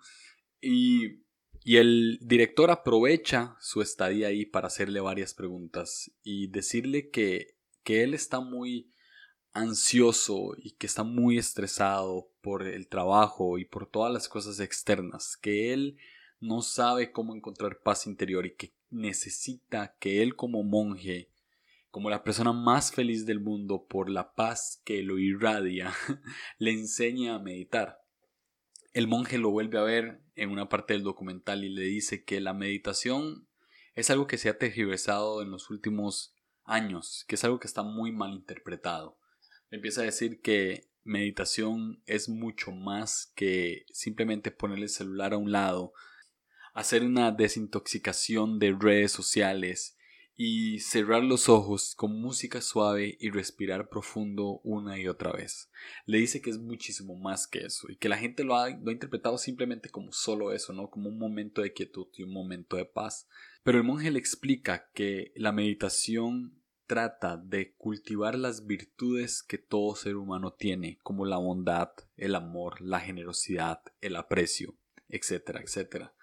Y, 0.60 1.22
y 1.62 1.76
el 1.76 2.18
director 2.22 2.70
aprovecha 2.70 3.56
su 3.60 3.82
estadía 3.82 4.28
ahí 4.28 4.46
para 4.46 4.68
hacerle 4.68 5.00
varias 5.00 5.34
preguntas 5.34 6.10
y 6.22 6.48
decirle 6.48 7.10
que, 7.10 7.58
que 7.82 8.02
él 8.02 8.14
está 8.14 8.40
muy 8.40 8.93
ansioso 9.54 10.54
y 10.58 10.72
que 10.72 10.86
está 10.86 11.04
muy 11.04 11.38
estresado 11.38 12.28
por 12.42 12.66
el 12.66 12.88
trabajo 12.88 13.58
y 13.58 13.64
por 13.64 13.86
todas 13.86 14.12
las 14.12 14.28
cosas 14.28 14.60
externas, 14.60 15.36
que 15.36 15.72
él 15.72 15.96
no 16.40 16.60
sabe 16.60 17.12
cómo 17.12 17.34
encontrar 17.34 17.80
paz 17.82 18.06
interior 18.06 18.44
y 18.44 18.54
que 18.54 18.74
necesita 18.90 19.96
que 19.98 20.22
él 20.22 20.36
como 20.36 20.62
monje, 20.62 21.30
como 21.90 22.10
la 22.10 22.24
persona 22.24 22.52
más 22.52 22.92
feliz 22.92 23.24
del 23.24 23.40
mundo 23.40 23.86
por 23.88 24.10
la 24.10 24.34
paz 24.34 24.82
que 24.84 25.02
lo 25.02 25.18
irradia, 25.18 25.92
le 26.58 26.72
enseñe 26.72 27.30
a 27.30 27.38
meditar. 27.38 28.02
El 28.92 29.06
monje 29.06 29.38
lo 29.38 29.50
vuelve 29.50 29.78
a 29.78 29.82
ver 29.82 30.20
en 30.34 30.50
una 30.50 30.68
parte 30.68 30.94
del 30.94 31.04
documental 31.04 31.64
y 31.64 31.68
le 31.68 31.82
dice 31.82 32.24
que 32.24 32.40
la 32.40 32.54
meditación 32.54 33.48
es 33.94 34.10
algo 34.10 34.26
que 34.26 34.38
se 34.38 34.48
ha 34.48 34.58
tergiversado 34.58 35.42
en 35.42 35.50
los 35.50 35.70
últimos 35.70 36.34
años, 36.64 37.24
que 37.28 37.36
es 37.36 37.44
algo 37.44 37.60
que 37.60 37.68
está 37.68 37.84
muy 37.84 38.10
mal 38.10 38.32
interpretado. 38.32 39.16
Empieza 39.74 40.02
a 40.02 40.04
decir 40.04 40.40
que 40.40 40.88
meditación 41.02 42.00
es 42.06 42.28
mucho 42.28 42.70
más 42.70 43.32
que 43.34 43.86
simplemente 43.90 44.52
poner 44.52 44.78
el 44.78 44.88
celular 44.88 45.32
a 45.32 45.36
un 45.36 45.50
lado, 45.50 45.92
hacer 46.74 47.02
una 47.02 47.32
desintoxicación 47.32 48.60
de 48.60 48.76
redes 48.78 49.10
sociales 49.10 49.98
y 50.36 50.78
cerrar 50.78 51.24
los 51.24 51.48
ojos 51.48 51.96
con 51.96 52.20
música 52.20 52.60
suave 52.60 53.16
y 53.18 53.30
respirar 53.30 53.88
profundo 53.88 54.60
una 54.62 54.96
y 54.96 55.08
otra 55.08 55.32
vez. 55.32 55.72
Le 56.06 56.18
dice 56.18 56.40
que 56.40 56.50
es 56.50 56.58
muchísimo 56.58 57.16
más 57.16 57.48
que 57.48 57.66
eso 57.66 57.90
y 57.90 57.96
que 57.96 58.08
la 58.08 58.18
gente 58.18 58.44
lo 58.44 58.54
ha, 58.54 58.70
lo 58.70 58.90
ha, 58.90 58.92
interpretado 58.92 59.38
simplemente 59.38 59.88
como 59.88 60.12
solo 60.12 60.52
eso, 60.52 60.72
¿no? 60.72 60.88
Como 60.88 61.08
un 61.08 61.18
momento 61.18 61.62
de 61.62 61.72
quietud 61.72 62.06
y 62.16 62.22
un 62.22 62.32
momento 62.32 62.76
de 62.76 62.84
paz. 62.84 63.26
Pero 63.64 63.78
el 63.78 63.84
monje 63.84 64.12
le 64.12 64.20
explica 64.20 64.88
que 64.94 65.32
la 65.34 65.50
meditación 65.50 66.62
trata 66.86 67.36
de 67.36 67.74
cultivar 67.76 68.36
las 68.36 68.66
virtudes 68.66 69.42
que 69.42 69.58
todo 69.58 69.94
ser 69.96 70.16
humano 70.16 70.52
tiene, 70.52 70.98
como 71.02 71.24
la 71.24 71.38
bondad, 71.38 71.90
el 72.16 72.34
amor, 72.34 72.80
la 72.80 73.00
generosidad, 73.00 73.82
el 74.00 74.16
aprecio, 74.16 74.76
etcétera, 75.08 75.60
etcétera 75.60 76.14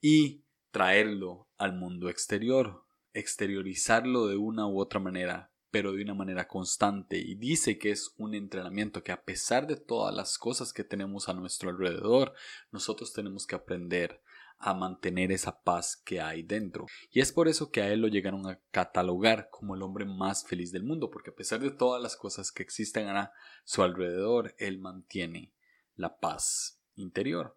y 0.00 0.44
traerlo 0.70 1.48
al 1.56 1.74
mundo 1.74 2.08
exterior, 2.08 2.84
exteriorizarlo 3.12 4.26
de 4.26 4.36
una 4.36 4.66
u 4.66 4.80
otra 4.80 5.00
manera, 5.00 5.52
pero 5.70 5.92
de 5.92 6.02
una 6.02 6.14
manera 6.14 6.46
constante. 6.46 7.18
Y 7.18 7.34
dice 7.34 7.78
que 7.78 7.90
es 7.90 8.14
un 8.16 8.34
entrenamiento 8.34 9.02
que 9.02 9.12
a 9.12 9.24
pesar 9.24 9.66
de 9.66 9.76
todas 9.76 10.14
las 10.14 10.38
cosas 10.38 10.72
que 10.72 10.84
tenemos 10.84 11.28
a 11.28 11.34
nuestro 11.34 11.70
alrededor, 11.70 12.34
nosotros 12.70 13.12
tenemos 13.12 13.46
que 13.46 13.56
aprender 13.56 14.22
a 14.58 14.74
mantener 14.74 15.30
esa 15.32 15.62
paz 15.62 15.96
que 15.96 16.20
hay 16.20 16.42
dentro. 16.42 16.86
Y 17.10 17.20
es 17.20 17.32
por 17.32 17.48
eso 17.48 17.70
que 17.70 17.80
a 17.80 17.92
él 17.92 18.00
lo 18.00 18.08
llegaron 18.08 18.46
a 18.46 18.60
catalogar 18.70 19.48
como 19.50 19.74
el 19.74 19.82
hombre 19.82 20.04
más 20.04 20.44
feliz 20.46 20.72
del 20.72 20.84
mundo, 20.84 21.10
porque 21.10 21.30
a 21.30 21.34
pesar 21.34 21.60
de 21.60 21.70
todas 21.70 22.02
las 22.02 22.16
cosas 22.16 22.50
que 22.50 22.62
existen 22.62 23.08
a 23.08 23.32
su 23.64 23.82
alrededor, 23.82 24.54
él 24.58 24.78
mantiene 24.78 25.52
la 25.94 26.18
paz 26.18 26.80
interior. 26.96 27.56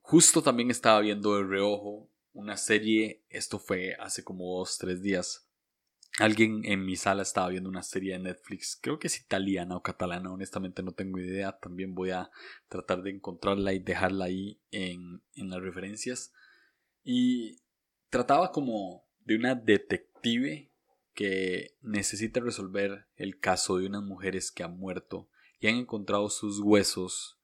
Justo 0.00 0.42
también 0.42 0.70
estaba 0.70 1.00
viendo 1.00 1.36
de 1.36 1.44
reojo 1.44 2.08
una 2.32 2.56
serie, 2.56 3.24
esto 3.28 3.58
fue 3.58 3.94
hace 3.98 4.22
como 4.22 4.58
dos, 4.58 4.78
tres 4.78 5.02
días. 5.02 5.47
Alguien 6.18 6.62
en 6.64 6.84
mi 6.84 6.96
sala 6.96 7.22
estaba 7.22 7.48
viendo 7.48 7.68
una 7.68 7.82
serie 7.82 8.14
de 8.14 8.18
Netflix, 8.18 8.78
creo 8.80 8.98
que 8.98 9.06
es 9.06 9.20
italiana 9.20 9.76
o 9.76 9.82
catalana, 9.82 10.32
honestamente 10.32 10.82
no 10.82 10.92
tengo 10.92 11.18
idea. 11.18 11.58
También 11.58 11.94
voy 11.94 12.10
a 12.10 12.30
tratar 12.68 13.02
de 13.02 13.10
encontrarla 13.10 13.72
y 13.72 13.78
dejarla 13.78 14.24
ahí 14.24 14.60
en, 14.70 15.22
en 15.34 15.50
las 15.50 15.60
referencias. 15.60 16.32
Y 17.04 17.58
trataba 18.10 18.50
como 18.50 19.06
de 19.24 19.36
una 19.36 19.54
detective 19.54 20.72
que 21.14 21.76
necesita 21.82 22.40
resolver 22.40 23.06
el 23.16 23.38
caso 23.38 23.78
de 23.78 23.86
unas 23.86 24.02
mujeres 24.02 24.50
que 24.50 24.62
han 24.62 24.78
muerto 24.78 25.28
y 25.60 25.68
han 25.68 25.74
encontrado 25.74 26.30
sus 26.30 26.60
huesos 26.60 27.38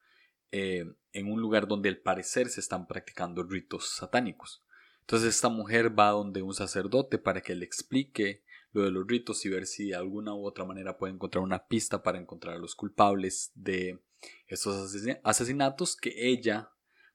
eh, 0.53 0.85
en 1.13 1.33
un 1.33 1.41
lugar 1.41 1.67
donde 1.67 1.89
al 1.89 1.99
parecer 1.99 2.49
se 2.49 2.61
están 2.61 2.87
practicando 2.87 3.43
ritos 3.43 3.97
satánicos. 3.97 4.65
Entonces 5.01 5.35
esta 5.35 5.49
mujer 5.49 5.99
va 5.99 6.11
donde 6.11 6.43
un 6.43 6.55
sacerdote 6.55 7.19
para 7.19 7.41
que 7.41 7.55
le 7.55 7.65
explique 7.65 8.45
lo 8.75 8.83
de 8.83 8.91
los 8.91 9.07
ritos 9.07 9.47
y 9.47 9.49
ver 9.49 9.67
si 9.67 9.89
de 9.89 9.95
alguna 9.95 10.35
u 10.35 10.45
otra 10.45 10.65
manera 10.65 10.99
puede 10.99 11.15
encontrar 11.15 11.43
una 11.43 11.67
pista 11.67 12.03
para 12.03 12.19
encontrar 12.19 12.57
a 12.57 12.59
los 12.59 12.75
culpables 12.75 13.53
de 13.55 14.03
estos 14.49 14.95
asesinatos 15.23 15.97
que 15.97 16.13
ella 16.29 16.71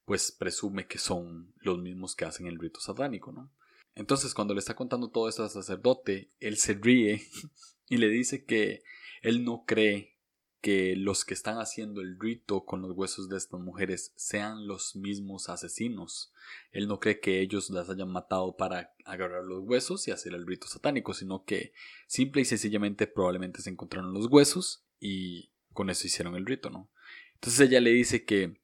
pues 0.06 0.32
presume 0.32 0.88
que 0.88 0.98
son 0.98 1.54
los 1.58 1.78
mismos 1.80 2.16
que 2.16 2.26
hacen 2.26 2.48
el 2.48 2.58
rito 2.58 2.80
satánico, 2.80 3.32
¿no? 3.32 3.52
Entonces 3.94 4.34
cuando 4.34 4.54
le 4.54 4.60
está 4.60 4.74
contando 4.74 5.12
todo 5.12 5.28
esto 5.28 5.44
al 5.44 5.50
sacerdote, 5.50 6.32
él 6.40 6.58
se 6.58 6.74
ríe 6.74 7.22
y 7.90 7.98
le 7.98 8.08
dice 8.08 8.46
que 8.46 8.82
él 9.22 9.44
no 9.44 9.66
cree 9.68 10.18
que 10.62 10.96
los 10.96 11.24
que 11.24 11.34
están 11.34 11.58
haciendo 11.58 12.02
el 12.02 12.20
rito 12.20 12.66
con 12.66 12.82
los 12.82 12.92
huesos 12.92 13.30
de 13.30 13.38
estas 13.38 13.60
mujeres 13.60 14.12
sean 14.16 14.68
los 14.68 14.96
mismos 14.96 15.50
asesinos. 15.50 16.34
Él 16.72 16.88
no 16.88 17.00
cree 17.00 17.20
que 17.20 17.40
ellos 17.40 17.70
las 17.70 17.90
hayan 17.90 18.12
matado 18.12 18.58
para 18.58 18.94
agarrar 19.06 19.44
los 19.44 19.64
huesos 19.64 20.08
y 20.08 20.12
hacer 20.12 20.34
el 20.34 20.46
rito 20.46 20.68
satánico, 20.68 21.14
sino 21.14 21.46
que 21.46 21.74
simple 22.08 22.42
y 22.42 22.46
sencillamente 22.46 23.08
probablemente 23.08 23.62
se 23.62 23.70
encontraron 23.70 24.14
los 24.14 24.28
huesos 24.28 24.84
y 25.00 25.52
con 25.74 25.90
eso 25.90 26.08
hicieron 26.08 26.36
el 26.36 26.46
rito, 26.46 26.70
¿no? 26.70 26.90
Entonces 27.36 27.62
ella 27.62 27.80
le 27.80 27.92
dice 27.92 28.26
que, 28.26 28.60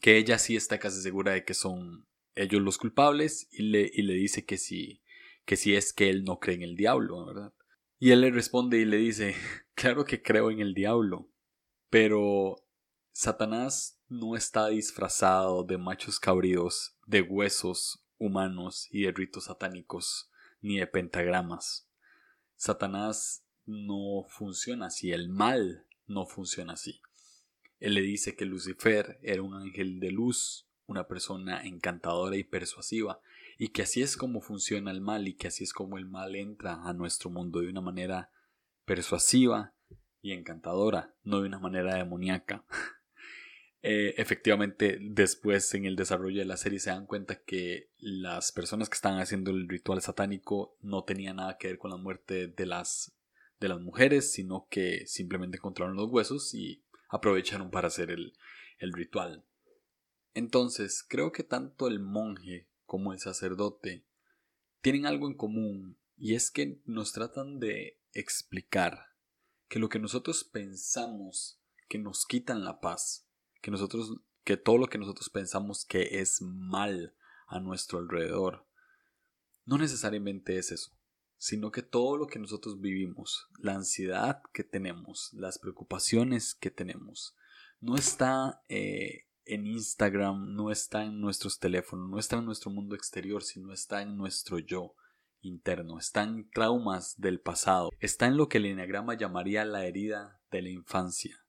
que 0.00 0.16
ella 0.16 0.38
sí 0.38 0.56
está 0.56 0.78
casi 0.78 1.02
segura 1.02 1.32
de 1.32 1.44
que 1.44 1.52
son 1.52 2.06
ellos 2.34 2.62
los 2.62 2.78
culpables 2.78 3.48
y 3.50 3.64
le, 3.64 3.90
y 3.92 4.02
le 4.02 4.14
dice 4.14 4.46
que 4.46 4.56
sí, 4.56 5.02
que 5.44 5.56
sí 5.56 5.74
es 5.74 5.92
que 5.92 6.08
él 6.08 6.24
no 6.24 6.40
cree 6.40 6.56
en 6.56 6.62
el 6.62 6.76
diablo, 6.76 7.26
¿verdad? 7.26 7.52
Y 7.98 8.12
él 8.12 8.22
le 8.22 8.30
responde 8.30 8.78
y 8.78 8.86
le 8.86 8.96
dice, 8.96 9.34
claro 9.80 10.04
que 10.04 10.20
creo 10.20 10.50
en 10.50 10.60
el 10.60 10.74
diablo, 10.74 11.32
pero 11.88 12.56
Satanás 13.12 13.98
no 14.08 14.36
está 14.36 14.68
disfrazado 14.68 15.64
de 15.64 15.78
machos 15.78 16.20
cabríos, 16.20 16.98
de 17.06 17.22
huesos 17.22 18.04
humanos 18.18 18.88
y 18.90 19.04
de 19.04 19.12
ritos 19.12 19.44
satánicos, 19.44 20.30
ni 20.60 20.78
de 20.78 20.86
pentagramas. 20.86 21.88
Satanás 22.56 23.46
no 23.64 24.26
funciona 24.28 24.88
así, 24.88 25.12
el 25.12 25.30
mal 25.30 25.86
no 26.06 26.26
funciona 26.26 26.74
así. 26.74 27.00
Él 27.78 27.94
le 27.94 28.02
dice 28.02 28.36
que 28.36 28.44
Lucifer 28.44 29.18
era 29.22 29.40
un 29.40 29.54
ángel 29.54 29.98
de 29.98 30.10
luz, 30.10 30.68
una 30.84 31.08
persona 31.08 31.64
encantadora 31.64 32.36
y 32.36 32.44
persuasiva, 32.44 33.22
y 33.56 33.68
que 33.68 33.80
así 33.80 34.02
es 34.02 34.18
como 34.18 34.42
funciona 34.42 34.90
el 34.90 35.00
mal 35.00 35.26
y 35.26 35.36
que 35.36 35.48
así 35.48 35.64
es 35.64 35.72
como 35.72 35.96
el 35.96 36.04
mal 36.04 36.36
entra 36.36 36.82
a 36.84 36.92
nuestro 36.92 37.30
mundo 37.30 37.60
de 37.60 37.70
una 37.70 37.80
manera 37.80 38.30
persuasiva 38.90 39.72
y 40.20 40.32
encantadora, 40.32 41.14
no 41.22 41.40
de 41.40 41.46
una 41.46 41.60
manera 41.60 41.94
demoníaca. 41.94 42.64
Eh, 43.82 44.20
efectivamente, 44.20 44.98
después 45.00 45.72
en 45.72 45.86
el 45.86 45.96
desarrollo 45.96 46.40
de 46.40 46.44
la 46.44 46.58
serie 46.58 46.78
se 46.78 46.90
dan 46.90 47.06
cuenta 47.06 47.42
que 47.42 47.88
las 47.96 48.52
personas 48.52 48.90
que 48.90 48.96
estaban 48.96 49.20
haciendo 49.20 49.52
el 49.52 49.66
ritual 49.70 50.02
satánico 50.02 50.76
no 50.82 51.04
tenían 51.04 51.36
nada 51.36 51.56
que 51.56 51.68
ver 51.68 51.78
con 51.78 51.90
la 51.90 51.96
muerte 51.96 52.48
de 52.48 52.66
las, 52.66 53.16
de 53.58 53.68
las 53.70 53.80
mujeres, 53.80 54.34
sino 54.34 54.66
que 54.68 55.06
simplemente 55.06 55.56
encontraron 55.56 55.96
los 55.96 56.10
huesos 56.10 56.52
y 56.52 56.84
aprovecharon 57.08 57.70
para 57.70 57.88
hacer 57.88 58.10
el, 58.10 58.34
el 58.80 58.92
ritual. 58.92 59.46
Entonces, 60.34 61.02
creo 61.08 61.32
que 61.32 61.42
tanto 61.42 61.88
el 61.88 62.00
monje 62.00 62.68
como 62.84 63.14
el 63.14 63.18
sacerdote 63.18 64.04
tienen 64.82 65.06
algo 65.06 65.26
en 65.26 65.38
común 65.38 65.96
y 66.20 66.34
es 66.34 66.50
que 66.50 66.82
nos 66.84 67.12
tratan 67.12 67.58
de 67.60 67.98
explicar 68.12 69.06
que 69.68 69.78
lo 69.78 69.88
que 69.88 69.98
nosotros 69.98 70.44
pensamos 70.44 71.58
que 71.88 71.98
nos 71.98 72.26
quitan 72.26 72.62
la 72.62 72.80
paz, 72.80 73.26
que 73.62 73.70
nosotros 73.70 74.20
que 74.44 74.58
todo 74.58 74.76
lo 74.76 74.88
que 74.88 74.98
nosotros 74.98 75.30
pensamos 75.30 75.84
que 75.86 76.20
es 76.20 76.42
mal 76.42 77.14
a 77.46 77.58
nuestro 77.58 77.98
alrededor 77.98 78.66
no 79.64 79.78
necesariamente 79.78 80.58
es 80.58 80.72
eso, 80.72 80.92
sino 81.38 81.70
que 81.70 81.82
todo 81.82 82.18
lo 82.18 82.26
que 82.26 82.38
nosotros 82.38 82.80
vivimos, 82.80 83.48
la 83.58 83.74
ansiedad 83.74 84.42
que 84.52 84.62
tenemos, 84.62 85.32
las 85.32 85.58
preocupaciones 85.58 86.54
que 86.54 86.70
tenemos, 86.70 87.34
no 87.80 87.96
está 87.96 88.62
eh, 88.68 89.26
en 89.46 89.66
Instagram, 89.66 90.54
no 90.54 90.70
está 90.70 91.04
en 91.04 91.20
nuestros 91.20 91.58
teléfonos, 91.58 92.10
no 92.10 92.18
está 92.18 92.36
en 92.36 92.44
nuestro 92.44 92.70
mundo 92.70 92.94
exterior, 92.94 93.42
sino 93.42 93.72
está 93.72 94.02
en 94.02 94.16
nuestro 94.18 94.58
yo 94.58 94.96
interno, 95.40 95.98
está 95.98 96.22
en 96.22 96.50
traumas 96.50 97.20
del 97.20 97.40
pasado, 97.40 97.90
está 97.98 98.26
en 98.26 98.36
lo 98.36 98.48
que 98.48 98.58
el 98.58 98.66
enneagrama 98.66 99.14
llamaría 99.14 99.64
la 99.64 99.84
herida 99.86 100.40
de 100.50 100.62
la 100.62 100.70
infancia. 100.70 101.44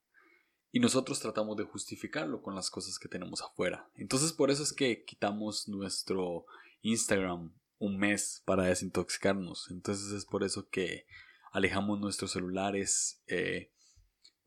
Y 0.70 0.80
nosotros 0.80 1.20
tratamos 1.20 1.56
de 1.56 1.64
justificarlo 1.64 2.42
con 2.42 2.54
las 2.54 2.70
cosas 2.70 2.98
que 2.98 3.08
tenemos 3.08 3.42
afuera. 3.42 3.90
Entonces 3.94 4.32
por 4.32 4.50
eso 4.50 4.62
es 4.62 4.72
que 4.72 5.04
quitamos 5.04 5.68
nuestro 5.68 6.46
Instagram 6.80 7.52
un 7.78 7.98
mes 7.98 8.42
para 8.46 8.64
desintoxicarnos. 8.64 9.70
Entonces 9.70 10.12
es 10.12 10.24
por 10.24 10.44
eso 10.44 10.68
que 10.68 11.04
alejamos 11.52 12.00
nuestros 12.00 12.32
celulares 12.32 13.22
eh, 13.26 13.72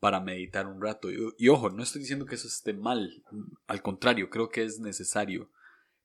para 0.00 0.20
meditar 0.20 0.66
un 0.66 0.80
rato. 0.80 1.08
Y, 1.10 1.48
ojo, 1.48 1.70
no 1.70 1.82
estoy 1.82 2.00
diciendo 2.00 2.26
que 2.26 2.34
eso 2.34 2.48
esté 2.48 2.72
mal, 2.72 3.22
al 3.66 3.82
contrario, 3.82 4.30
creo 4.30 4.48
que 4.48 4.64
es 4.64 4.80
necesario, 4.80 5.50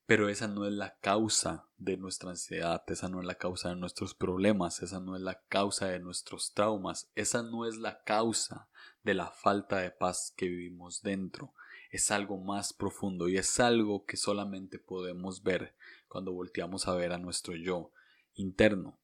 pero 0.06 0.30
esa 0.30 0.48
no 0.48 0.66
es 0.66 0.74
la 0.74 0.98
causa 1.00 1.70
de 1.82 1.98
nuestra 1.98 2.30
ansiedad, 2.30 2.84
esa 2.88 3.10
no 3.10 3.20
es 3.20 3.26
la 3.26 3.36
causa 3.36 3.70
de 3.70 3.76
nuestros 3.76 4.14
problemas, 4.14 4.84
esa 4.84 5.00
no 5.00 5.16
es 5.16 5.22
la 5.22 5.42
causa 5.50 5.88
de 5.88 6.00
nuestros 6.00 6.54
traumas, 6.54 7.12
esa 7.16 7.42
no 7.42 7.66
es 7.66 7.78
la 7.78 8.04
causa 8.04 8.70
de 9.02 9.16
la 9.16 9.32
falta 9.32 9.78
de 9.78 9.90
paz 9.90 10.32
que 10.38 10.48
vivimos 10.48 11.02
dentro. 11.02 11.56
Es 11.90 12.12
algo 12.12 12.38
más 12.38 12.72
profundo 12.72 13.28
y 13.28 13.38
es 13.38 13.60
algo 13.60 14.06
que 14.06 14.16
solamente 14.16 14.78
podemos 14.78 15.42
ver 15.42 15.76
cuando 16.08 16.32
volteamos 16.32 16.88
a 16.88 16.94
ver 16.94 17.14
a 17.14 17.18
nuestro 17.18 17.56
yo 17.56 17.92
interno. 18.36 19.00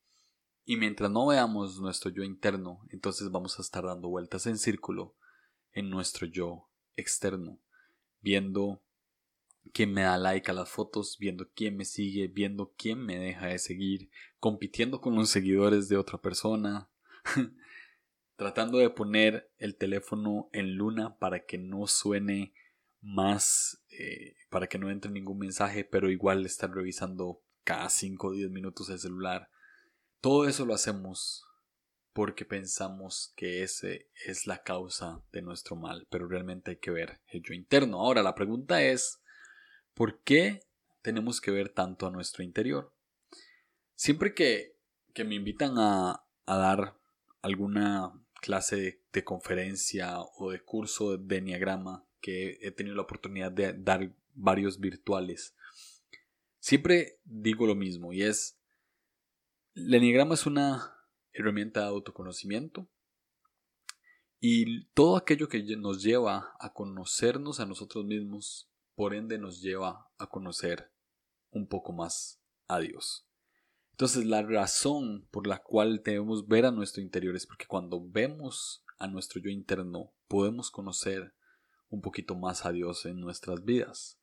Y 0.64 0.78
mientras 0.78 1.10
no 1.10 1.26
veamos 1.26 1.80
nuestro 1.80 2.12
yo 2.12 2.24
interno, 2.24 2.86
entonces 2.92 3.32
vamos 3.32 3.58
a 3.58 3.64
estar 3.64 3.86
dando 3.86 4.10
vueltas 4.10 4.46
en 4.46 4.60
círculo 4.60 5.16
en 5.72 5.90
nuestro 5.90 6.28
yo 6.28 6.70
externo, 6.96 7.60
viendo 8.22 8.84
quién 9.74 9.94
me 9.94 10.02
da 10.02 10.18
like 10.18 10.50
a 10.50 10.54
las 10.54 10.70
fotos, 10.70 11.18
viendo 11.20 11.50
quién 11.56 11.78
me 11.78 11.86
sigue, 11.86 12.28
viendo 12.28 12.74
quién 12.78 13.00
me 13.06 13.18
deja 13.18 13.48
de 13.48 13.60
seguir, 13.60 14.10
compitiendo 14.40 15.02
con 15.02 15.16
los 15.16 15.30
seguidores 15.30 15.90
de 15.90 15.98
otra 15.98 16.20
persona, 16.20 16.90
tratando 18.36 18.78
de 18.78 18.90
poner 18.90 19.52
el 19.58 19.78
teléfono 19.78 20.50
en 20.54 20.76
luna 20.76 21.18
para 21.18 21.46
que 21.46 21.58
no 21.58 21.88
suene 21.88 22.54
más, 23.02 23.84
eh, 23.90 24.36
para 24.50 24.68
que 24.68 24.78
no 24.78 24.90
entre 24.90 25.12
ningún 25.12 25.40
mensaje, 25.40 25.84
pero 25.84 26.10
igual 26.10 26.46
estar 26.46 26.70
revisando 26.72 27.42
cada 27.64 27.90
5 27.90 28.28
o 28.28 28.32
10 28.32 28.50
minutos 28.52 28.90
el 28.90 29.00
celular 29.00 29.50
todo 30.22 30.48
eso 30.48 30.66
lo 30.66 30.74
hacemos 30.74 31.46
porque 32.14 32.44
pensamos 32.44 33.34
que 33.36 33.62
ese 33.62 34.10
es 34.26 34.48
la 34.48 34.64
causa 34.64 35.22
de 35.32 35.44
nuestro 35.44 35.76
mal, 35.76 36.08
pero 36.10 36.28
realmente 36.28 36.72
hay 36.72 36.78
que 36.78 36.90
ver 36.90 37.22
el 37.28 37.44
yo 37.44 37.54
interno. 37.54 38.00
Ahora 38.00 38.24
la 38.24 38.34
pregunta 38.34 38.82
es, 38.82 39.22
¿por 39.98 40.20
qué 40.20 40.62
tenemos 41.02 41.42
que 41.42 41.50
ver 41.50 41.70
tanto 41.70 42.06
a 42.06 42.12
nuestro 42.12 42.44
interior? 42.44 42.94
Siempre 43.96 44.36
que, 44.36 44.78
me 45.26 45.34
invitan 45.34 45.74
a, 45.78 46.24
dar 46.46 46.96
alguna 47.42 48.14
clase 48.40 49.02
de, 49.12 49.24
conferencia 49.24 50.20
o 50.20 50.52
de 50.52 50.64
curso 50.64 51.18
de 51.18 51.38
enneagrama, 51.38 52.06
que 52.22 52.60
he 52.62 52.70
tenido 52.70 52.96
la 52.96 53.02
oportunidad 53.02 53.52
de 53.52 53.74
dar 53.74 54.14
varios 54.36 54.80
virtuales, 54.80 55.56
siempre 56.60 57.20
digo 57.26 57.66
lo 57.66 57.74
mismo 57.74 58.14
y 58.14 58.22
es 58.22 58.60
el 59.74 59.94
enigrama 59.94 60.36
es 60.36 60.46
una 60.46 60.96
herramienta 61.34 61.82
de 61.82 61.88
autoconocimiento 61.88 62.88
y 64.40 64.86
todo 64.88 65.18
aquello 65.18 65.48
que 65.48 65.64
nos 65.78 66.04
lleva 66.04 66.56
a 66.60 66.74
conocernos 66.74 67.60
a 67.60 67.66
nosotros 67.66 68.06
mismos, 68.06 68.70
por 68.98 69.14
ende 69.14 69.38
nos 69.38 69.62
lleva 69.62 70.10
a 70.18 70.28
conocer 70.28 70.92
un 71.52 71.68
poco 71.68 71.94
más 71.94 72.42
a 72.68 72.80
Dios. 72.80 73.28
Entonces 73.92 74.26
la 74.26 74.42
razón 74.42 75.28
por 75.30 75.46
la 75.46 75.60
cual 75.60 76.02
debemos 76.04 76.48
ver 76.48 76.66
a 76.66 76.72
nuestro 76.72 77.04
interior 77.04 77.36
es 77.36 77.46
porque 77.46 77.68
cuando 77.68 78.04
vemos 78.04 78.84
a 78.98 79.06
nuestro 79.06 79.40
yo 79.40 79.52
interno 79.52 80.16
podemos 80.28 80.72
conocer 80.72 81.36
un 81.90 82.02
poquito 82.02 82.34
más 82.34 82.66
a 82.66 82.72
Dios 82.72 83.06
en 83.06 83.20
nuestras 83.20 83.64
vidas. 83.64 84.20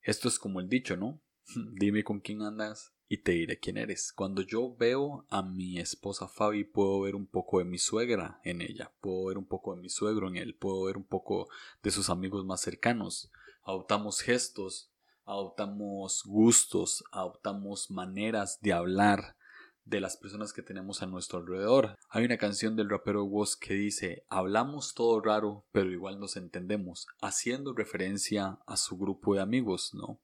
Esto 0.00 0.28
es 0.28 0.38
como 0.38 0.58
el 0.58 0.70
dicho, 0.70 0.96
¿no? 0.96 1.20
Dime 1.78 2.02
con 2.02 2.20
quién 2.20 2.40
andas 2.40 2.94
y 3.08 3.18
te 3.18 3.32
diré 3.32 3.60
quién 3.60 3.76
eres. 3.76 4.10
Cuando 4.10 4.40
yo 4.40 4.74
veo 4.74 5.26
a 5.28 5.42
mi 5.42 5.78
esposa 5.78 6.28
Fabi, 6.28 6.64
puedo 6.64 7.02
ver 7.02 7.14
un 7.14 7.26
poco 7.26 7.58
de 7.58 7.66
mi 7.66 7.76
suegra 7.76 8.40
en 8.42 8.62
ella, 8.62 8.90
puedo 9.02 9.26
ver 9.26 9.36
un 9.36 9.46
poco 9.46 9.76
de 9.76 9.82
mi 9.82 9.90
suegro 9.90 10.28
en 10.28 10.36
él, 10.36 10.54
puedo 10.54 10.84
ver 10.84 10.96
un 10.96 11.04
poco 11.04 11.46
de 11.82 11.90
sus 11.90 12.08
amigos 12.08 12.46
más 12.46 12.62
cercanos. 12.62 13.30
Adoptamos 13.64 14.20
gestos, 14.20 14.90
adoptamos 15.24 16.22
gustos, 16.24 17.04
adoptamos 17.10 17.90
maneras 17.90 18.60
de 18.60 18.72
hablar 18.72 19.36
de 19.84 20.00
las 20.00 20.16
personas 20.16 20.52
que 20.52 20.62
tenemos 20.62 21.02
a 21.02 21.06
nuestro 21.06 21.38
alrededor. 21.40 21.96
Hay 22.08 22.24
una 22.24 22.38
canción 22.38 22.76
del 22.76 22.88
rapero 22.88 23.24
Woz 23.24 23.56
que 23.56 23.74
dice 23.74 24.24
hablamos 24.28 24.94
todo 24.94 25.20
raro 25.20 25.64
pero 25.72 25.90
igual 25.90 26.20
nos 26.20 26.36
entendemos, 26.36 27.06
haciendo 27.20 27.74
referencia 27.74 28.58
a 28.66 28.76
su 28.76 28.96
grupo 28.96 29.34
de 29.34 29.40
amigos, 29.40 29.92
¿no? 29.94 30.20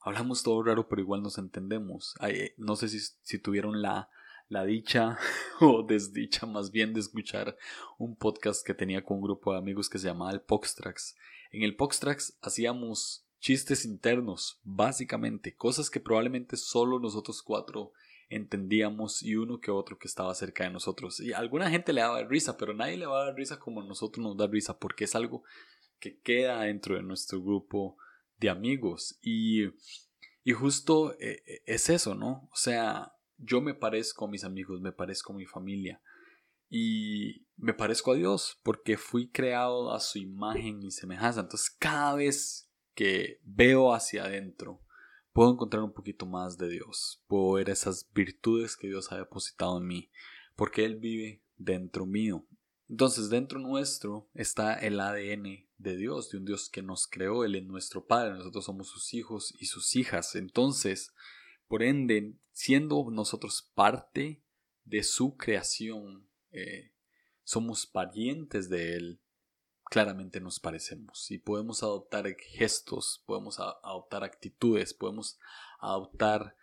hablamos 0.00 0.42
todo 0.42 0.62
raro, 0.62 0.88
pero 0.88 1.02
igual 1.02 1.22
nos 1.22 1.38
entendemos. 1.38 2.14
Eh, 2.22 2.54
no 2.56 2.76
sé 2.76 2.88
si, 2.88 2.98
si 3.22 3.38
tuvieron 3.38 3.82
la, 3.82 4.08
la 4.48 4.64
dicha 4.64 5.18
o 5.60 5.82
desdicha 5.82 6.46
más 6.46 6.70
bien 6.70 6.94
de 6.94 7.00
escuchar 7.00 7.56
un 7.98 8.16
podcast 8.16 8.66
que 8.66 8.74
tenía 8.74 9.04
con 9.04 9.18
un 9.18 9.22
grupo 9.22 9.52
de 9.52 9.58
amigos 9.58 9.88
que 9.88 9.98
se 9.98 10.08
llamaba 10.08 10.32
el 10.32 10.40
Poxtrax. 10.40 11.16
En 11.52 11.62
el 11.62 11.76
Poxtrax 11.76 12.38
hacíamos 12.40 13.26
chistes 13.40 13.84
internos, 13.84 14.60
básicamente, 14.64 15.54
cosas 15.54 15.90
que 15.90 16.00
probablemente 16.00 16.56
solo 16.56 16.98
nosotros 16.98 17.42
cuatro 17.42 17.92
entendíamos 18.30 19.22
y 19.22 19.36
uno 19.36 19.60
que 19.60 19.70
otro 19.70 19.98
que 19.98 20.08
estaba 20.08 20.34
cerca 20.34 20.64
de 20.64 20.70
nosotros. 20.70 21.20
Y 21.20 21.32
a 21.32 21.38
alguna 21.38 21.70
gente 21.70 21.92
le 21.92 22.02
daba 22.02 22.22
risa, 22.24 22.56
pero 22.56 22.74
nadie 22.74 22.96
le 22.96 23.06
va 23.06 23.22
a 23.22 23.24
dar 23.26 23.34
risa 23.34 23.58
como 23.58 23.82
nosotros 23.82 24.24
nos 24.24 24.36
da 24.36 24.46
risa, 24.46 24.78
porque 24.78 25.04
es 25.04 25.14
algo 25.14 25.44
que 25.98 26.18
queda 26.20 26.62
dentro 26.62 26.96
de 26.96 27.02
nuestro 27.02 27.42
grupo 27.42 27.96
de 28.38 28.50
amigos. 28.50 29.18
Y, 29.22 29.66
y 30.44 30.52
justo 30.52 31.14
eh, 31.14 31.42
eh, 31.46 31.62
es 31.66 31.88
eso, 31.88 32.14
¿no? 32.14 32.48
O 32.52 32.56
sea, 32.56 33.14
yo 33.38 33.60
me 33.60 33.74
parezco 33.74 34.26
a 34.26 34.28
mis 34.28 34.44
amigos, 34.44 34.80
me 34.80 34.92
parezco 34.92 35.32
a 35.32 35.36
mi 35.36 35.46
familia. 35.46 36.02
Y 36.68 37.46
me 37.56 37.72
parezco 37.72 38.12
a 38.12 38.16
Dios 38.16 38.60
porque 38.62 38.98
fui 38.98 39.30
creado 39.30 39.92
a 39.92 40.00
su 40.00 40.18
imagen 40.18 40.82
y 40.82 40.90
semejanza. 40.90 41.40
Entonces 41.40 41.70
cada 41.70 42.14
vez 42.16 42.70
que 42.94 43.40
veo 43.42 43.94
hacia 43.94 44.24
adentro, 44.24 44.82
puedo 45.32 45.52
encontrar 45.52 45.82
un 45.82 45.94
poquito 45.94 46.26
más 46.26 46.58
de 46.58 46.68
Dios. 46.68 47.22
Puedo 47.26 47.52
ver 47.52 47.70
esas 47.70 48.10
virtudes 48.12 48.76
que 48.76 48.88
Dios 48.88 49.10
ha 49.12 49.16
depositado 49.16 49.78
en 49.78 49.86
mí. 49.86 50.10
Porque 50.56 50.84
Él 50.84 50.96
vive 50.96 51.42
dentro 51.56 52.04
mío. 52.04 52.46
Entonces 52.88 53.28
dentro 53.28 53.58
nuestro 53.58 54.28
está 54.34 54.74
el 54.74 54.98
ADN 54.98 55.68
de 55.76 55.96
Dios, 55.96 56.30
de 56.30 56.38
un 56.38 56.44
Dios 56.44 56.68
que 56.70 56.82
nos 56.82 57.06
creó, 57.06 57.44
Él 57.44 57.54
es 57.54 57.64
nuestro 57.64 58.06
Padre, 58.06 58.34
nosotros 58.34 58.64
somos 58.64 58.88
sus 58.88 59.14
hijos 59.14 59.54
y 59.58 59.66
sus 59.66 59.94
hijas. 59.94 60.34
Entonces, 60.34 61.14
por 61.68 61.82
ende, 61.82 62.34
siendo 62.52 63.10
nosotros 63.10 63.70
parte 63.74 64.42
de 64.84 65.02
su 65.02 65.36
creación, 65.36 66.28
eh, 66.50 66.92
somos 67.44 67.86
parientes 67.86 68.68
de 68.68 68.96
Él, 68.96 69.20
claramente 69.84 70.40
nos 70.40 70.60
parecemos 70.60 71.30
y 71.30 71.38
podemos 71.38 71.82
adoptar 71.82 72.26
gestos, 72.36 73.22
podemos 73.26 73.58
adoptar 73.60 74.24
actitudes, 74.24 74.92
podemos 74.92 75.38
adoptar 75.78 76.56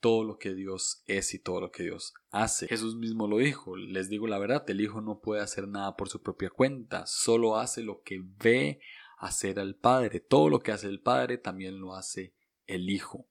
todo 0.00 0.24
lo 0.24 0.38
que 0.38 0.54
Dios 0.54 1.02
es 1.06 1.34
y 1.34 1.38
todo 1.38 1.60
lo 1.60 1.70
que 1.70 1.82
Dios 1.84 2.14
hace. 2.30 2.66
Jesús 2.68 2.96
mismo 2.96 3.28
lo 3.28 3.38
dijo, 3.38 3.76
les 3.76 4.08
digo 4.08 4.26
la 4.26 4.38
verdad, 4.38 4.68
el 4.68 4.80
Hijo 4.80 5.00
no 5.00 5.20
puede 5.20 5.42
hacer 5.42 5.68
nada 5.68 5.96
por 5.96 6.08
su 6.08 6.22
propia 6.22 6.50
cuenta, 6.50 7.06
solo 7.06 7.56
hace 7.56 7.82
lo 7.82 8.02
que 8.02 8.20
ve 8.22 8.80
hacer 9.20 9.60
al 9.60 9.76
Padre. 9.76 10.20
Todo 10.20 10.48
lo 10.48 10.60
que 10.60 10.72
hace 10.72 10.88
el 10.88 11.00
Padre 11.00 11.38
también 11.38 11.80
lo 11.80 11.94
hace 11.94 12.34
el 12.66 12.88
Hijo. 12.90 13.28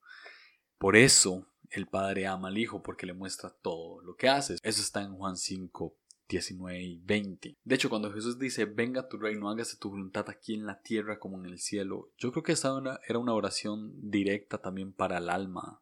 Por 0.80 0.96
eso 0.96 1.46
el 1.70 1.86
Padre 1.86 2.26
ama 2.26 2.48
al 2.48 2.58
Hijo, 2.58 2.82
porque 2.82 3.06
le 3.06 3.13
muestra 3.13 3.52
todo 3.62 4.02
lo 4.02 4.15
que 4.15 4.28
hace. 4.28 4.56
Eso 4.63 4.82
está 4.82 5.04
en 5.04 5.13
Juan 5.13 5.38
5, 5.38 5.96
19 6.28 6.82
y 6.82 6.98
20. 7.04 7.58
De 7.63 7.76
hecho, 7.76 7.89
cuando 7.89 8.12
Jesús 8.12 8.39
dice, 8.39 8.65
venga 8.65 9.08
tu 9.08 9.18
reino, 9.18 9.50
hágase 9.50 9.78
tu 9.78 9.92
voluntad 9.92 10.28
aquí 10.30 10.56
en 10.56 10.65
la 10.65 10.82
tierra 10.82 11.20
como 11.20 11.38
en 11.38 11.46
el 11.46 11.60
cielo, 11.60 12.10
yo 12.18 12.32
creo 12.32 12.44
que 12.44 12.54
esta 12.54 12.74
era 13.08 13.20
una 13.20 13.36
oración 13.36 13.94
directa 14.10 14.58
también 14.58 14.92
para 14.92 15.20
el 15.20 15.30
alma 15.30 15.82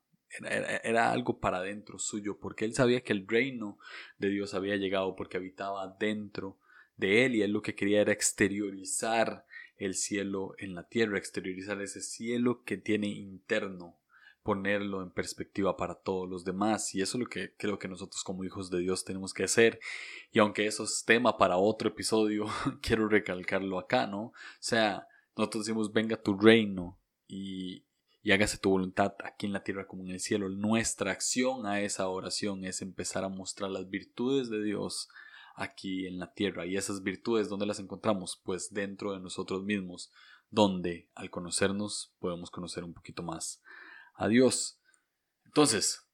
era, 0.83 1.11
algo 1.11 1.39
para 1.39 1.61
dentro 1.61 1.99
suyo, 1.99 2.37
porque 2.39 2.65
él 2.65 2.73
sabía 2.73 3.01
que 3.01 3.13
el 3.13 3.27
reino 3.27 3.77
de 4.17 4.29
Dios 4.29 4.53
había 4.53 4.75
llegado 4.75 5.15
porque 5.15 5.37
habitaba 5.37 5.95
dentro 5.99 6.57
de 6.95 7.25
él 7.25 7.35
y 7.35 7.41
él 7.41 7.51
lo 7.51 7.61
que 7.61 7.75
quería 7.75 8.01
era 8.01 8.11
exteriorizar 8.11 9.45
el 9.77 9.93
cielo 9.93 10.55
en 10.57 10.73
la 10.73 10.83
tierra, 10.87 11.17
exteriorizar 11.17 11.81
ese 11.81 12.01
cielo 12.01 12.63
que 12.63 12.77
tiene 12.77 13.07
interno, 13.07 13.97
ponerlo 14.47 15.03
en 15.03 15.11
perspectiva 15.11 15.75
para 15.75 15.93
todos 15.93 16.29
los 16.29 16.45
demás 16.45 16.95
y 16.95 17.01
eso 17.01 17.17
es 17.17 17.19
lo 17.19 17.29
que 17.29 17.53
creo 17.57 17.77
que 17.77 17.89
nosotros 17.89 18.23
como 18.23 18.45
hijos 18.45 18.69
de 18.69 18.79
Dios 18.79 19.03
tenemos 19.03 19.33
que 19.33 19.43
hacer 19.43 19.77
y 20.31 20.39
aunque 20.39 20.67
eso 20.67 20.85
es 20.85 21.03
tema 21.05 21.37
para 21.37 21.57
otro 21.57 21.89
episodio, 21.89 22.45
quiero 22.81 23.09
recalcarlo 23.09 23.77
acá, 23.77 24.07
¿no? 24.07 24.27
O 24.27 24.33
sea, 24.61 25.05
nosotros 25.35 25.65
decimos 25.65 25.91
venga 25.91 26.15
tu 26.15 26.37
reino 26.37 26.97
y, 27.27 27.83
y 28.23 28.31
hágase 28.31 28.57
tu 28.57 28.69
voluntad 28.69 29.15
aquí 29.21 29.47
en 29.47 29.51
la 29.51 29.65
tierra 29.65 29.85
como 29.85 30.03
en 30.03 30.11
el 30.11 30.21
cielo. 30.21 30.47
Nuestra 30.47 31.11
acción 31.11 31.65
a 31.65 31.81
esa 31.81 32.07
oración 32.07 32.63
es 32.63 32.81
empezar 32.81 33.25
a 33.25 33.29
mostrar 33.29 33.69
las 33.69 33.89
virtudes 33.89 34.49
de 34.49 34.63
Dios 34.63 35.09
aquí 35.57 36.07
en 36.07 36.19
la 36.19 36.31
tierra. 36.33 36.65
Y 36.65 36.77
esas 36.77 37.03
virtudes, 37.03 37.49
¿dónde 37.49 37.65
las 37.65 37.81
encontramos? 37.81 38.41
Pues 38.45 38.71
dentro 38.71 39.11
de 39.11 39.19
nosotros 39.19 39.65
mismos, 39.65 40.09
donde 40.49 41.09
al 41.15 41.29
conocernos 41.29 42.13
podemos 42.19 42.49
conocer 42.49 42.85
un 42.85 42.93
poquito 42.93 43.23
más 43.23 43.61
a 44.17 44.27
Dios. 44.27 44.79
Entonces, 45.45 46.07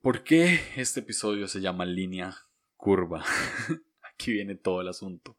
¿por 0.00 0.22
qué 0.22 0.60
este 0.76 1.00
episodio 1.00 1.48
se 1.48 1.60
llama 1.60 1.84
línea 1.84 2.36
curva? 2.76 3.24
aquí 4.02 4.32
viene 4.32 4.54
todo 4.54 4.80
el 4.82 4.88
asunto. 4.88 5.36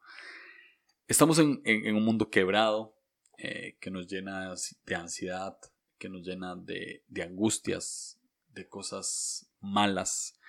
Estamos 1.07 1.37
en, 1.39 1.95
un 1.95 2.03
mundo 2.03 2.29
quebrado 2.29 2.97
eh, 3.37 3.77
que 3.79 3.91
nos 3.91 4.07
llena 4.07 4.53
de 4.85 4.95
ansiedad, 4.95 5.57
que 5.97 6.09
nos 6.09 6.25
llena 6.25 6.55
de, 6.55 7.03
angustias, 7.21 8.19
de 8.49 8.67
cosas 8.67 9.49
malas. 9.59 10.39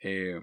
Eh, 0.00 0.40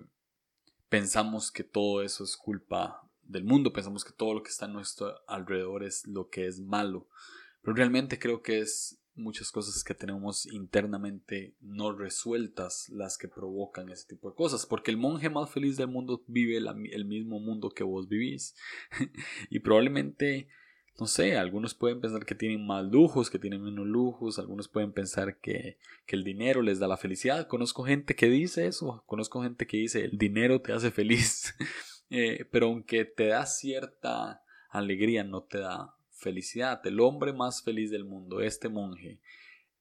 pensamos 0.89 1.51
que 1.51 1.63
todo 1.63 2.01
eso 2.01 2.23
es 2.23 2.35
culpa 2.37 3.07
del 3.21 3.43
mundo, 3.43 3.73
pensamos 3.73 4.03
que 4.03 4.13
todo 4.13 4.33
lo 4.33 4.43
que 4.43 4.49
está 4.49 4.65
a 4.65 4.69
nuestro 4.69 5.15
alrededor 5.27 5.83
es 5.83 6.07
lo 6.07 6.29
que 6.29 6.47
es 6.47 6.59
malo, 6.59 7.07
pero 7.61 7.75
realmente 7.75 8.19
creo 8.19 8.41
que 8.41 8.59
es 8.59 8.99
muchas 9.17 9.51
cosas 9.51 9.83
que 9.83 9.93
tenemos 9.93 10.45
internamente 10.45 11.55
no 11.61 11.91
resueltas 11.91 12.89
las 12.89 13.17
que 13.17 13.27
provocan 13.27 13.89
ese 13.89 14.07
tipo 14.07 14.29
de 14.29 14.35
cosas, 14.35 14.65
porque 14.65 14.91
el 14.91 14.97
monje 14.97 15.29
más 15.29 15.49
feliz 15.49 15.77
del 15.77 15.87
mundo 15.87 16.23
vive 16.27 16.57
el 16.57 17.05
mismo 17.05 17.39
mundo 17.39 17.69
que 17.69 17.83
vos 17.83 18.07
vivís 18.07 18.55
y 19.49 19.59
probablemente 19.59 20.47
no 20.99 21.05
sé, 21.05 21.37
algunos 21.37 21.75
pueden 21.75 22.01
pensar 22.01 22.25
que 22.25 22.33
tienen 22.33 22.65
más 22.65 22.83
lujos, 22.83 23.29
que 23.29 23.37
tienen 23.37 23.61
menos 23.61 23.85
lujos, 23.85 24.39
algunos 24.39 24.67
pueden 24.67 24.91
pensar 24.93 25.37
que, 25.37 25.77
que, 26.07 26.15
el 26.15 26.23
dinero 26.23 26.63
les 26.63 26.79
da 26.79 26.87
la 26.87 26.97
felicidad. 26.97 27.47
Conozco 27.47 27.83
gente 27.83 28.15
que 28.15 28.27
dice 28.27 28.65
eso, 28.65 29.03
conozco 29.05 29.43
gente 29.43 29.67
que 29.67 29.77
dice 29.77 30.05
el 30.05 30.17
dinero 30.17 30.61
te 30.61 30.73
hace 30.73 30.89
feliz, 30.89 31.53
eh, 32.09 32.45
pero 32.51 32.67
aunque 32.67 33.05
te 33.05 33.27
da 33.27 33.45
cierta 33.45 34.41
alegría, 34.69 35.23
no 35.23 35.43
te 35.43 35.59
da 35.59 35.96
felicidad. 36.17 36.85
El 36.85 36.99
hombre 36.99 37.33
más 37.33 37.63
feliz 37.63 37.91
del 37.91 38.05
mundo, 38.05 38.41
este 38.41 38.69
monje, 38.69 39.19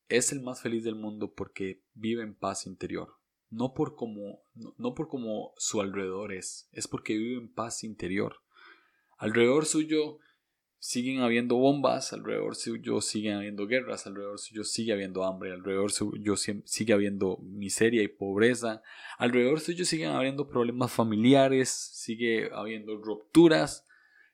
es 0.09 0.33
el 0.33 0.40
más 0.40 0.61
feliz 0.61 0.85
del 0.85 0.94
mundo 0.94 1.33
porque 1.35 1.83
vive 1.94 2.22
en 2.22 2.35
paz 2.35 2.66
interior. 2.66 3.14
No 3.51 3.75
por 3.75 3.96
como, 3.96 4.42
no, 4.55 4.94
por 4.94 5.09
como 5.09 5.53
su 5.57 5.81
alrededor 5.81 6.33
es, 6.33 6.68
es 6.72 6.88
porque 6.88 7.16
vive 7.16 7.40
en 7.40 7.49
paz 7.49 7.85
interior. 7.85 8.37
Alrededor 9.18 9.66
suyo 9.66 10.18
siguen 10.79 11.20
habiendo 11.20 11.57
bombas, 11.57 12.12
alrededor 12.12 12.55
suyo 12.55 13.01
siguen 13.01 13.35
habiendo 13.35 13.66
guerras, 13.66 14.07
alrededor 14.07 14.38
suyo 14.38 14.62
sigue 14.62 14.92
habiendo 14.92 15.25
hambre, 15.25 15.53
alrededor 15.53 15.90
suyo 15.90 16.37
sigue 16.37 16.92
habiendo 16.92 17.38
miseria 17.38 18.03
y 18.03 18.09
pobreza, 18.09 18.83
alrededor 19.18 19.61
suyo 19.61 19.85
siguen 19.85 20.11
habiendo 20.11 20.49
problemas 20.49 20.92
familiares, 20.92 21.70
sigue 21.70 22.51
habiendo 22.53 22.96
rupturas, 22.99 23.86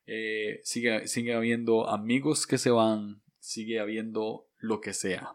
eh, 0.06 0.60
sigue, 0.64 1.06
sigue 1.06 1.34
habiendo 1.34 1.88
amigos 1.88 2.46
que 2.46 2.58
se 2.58 2.70
van, 2.70 3.22
sigue 3.38 3.80
habiendo 3.80 4.48
lo 4.58 4.80
que 4.80 4.92
sea. 4.92 5.32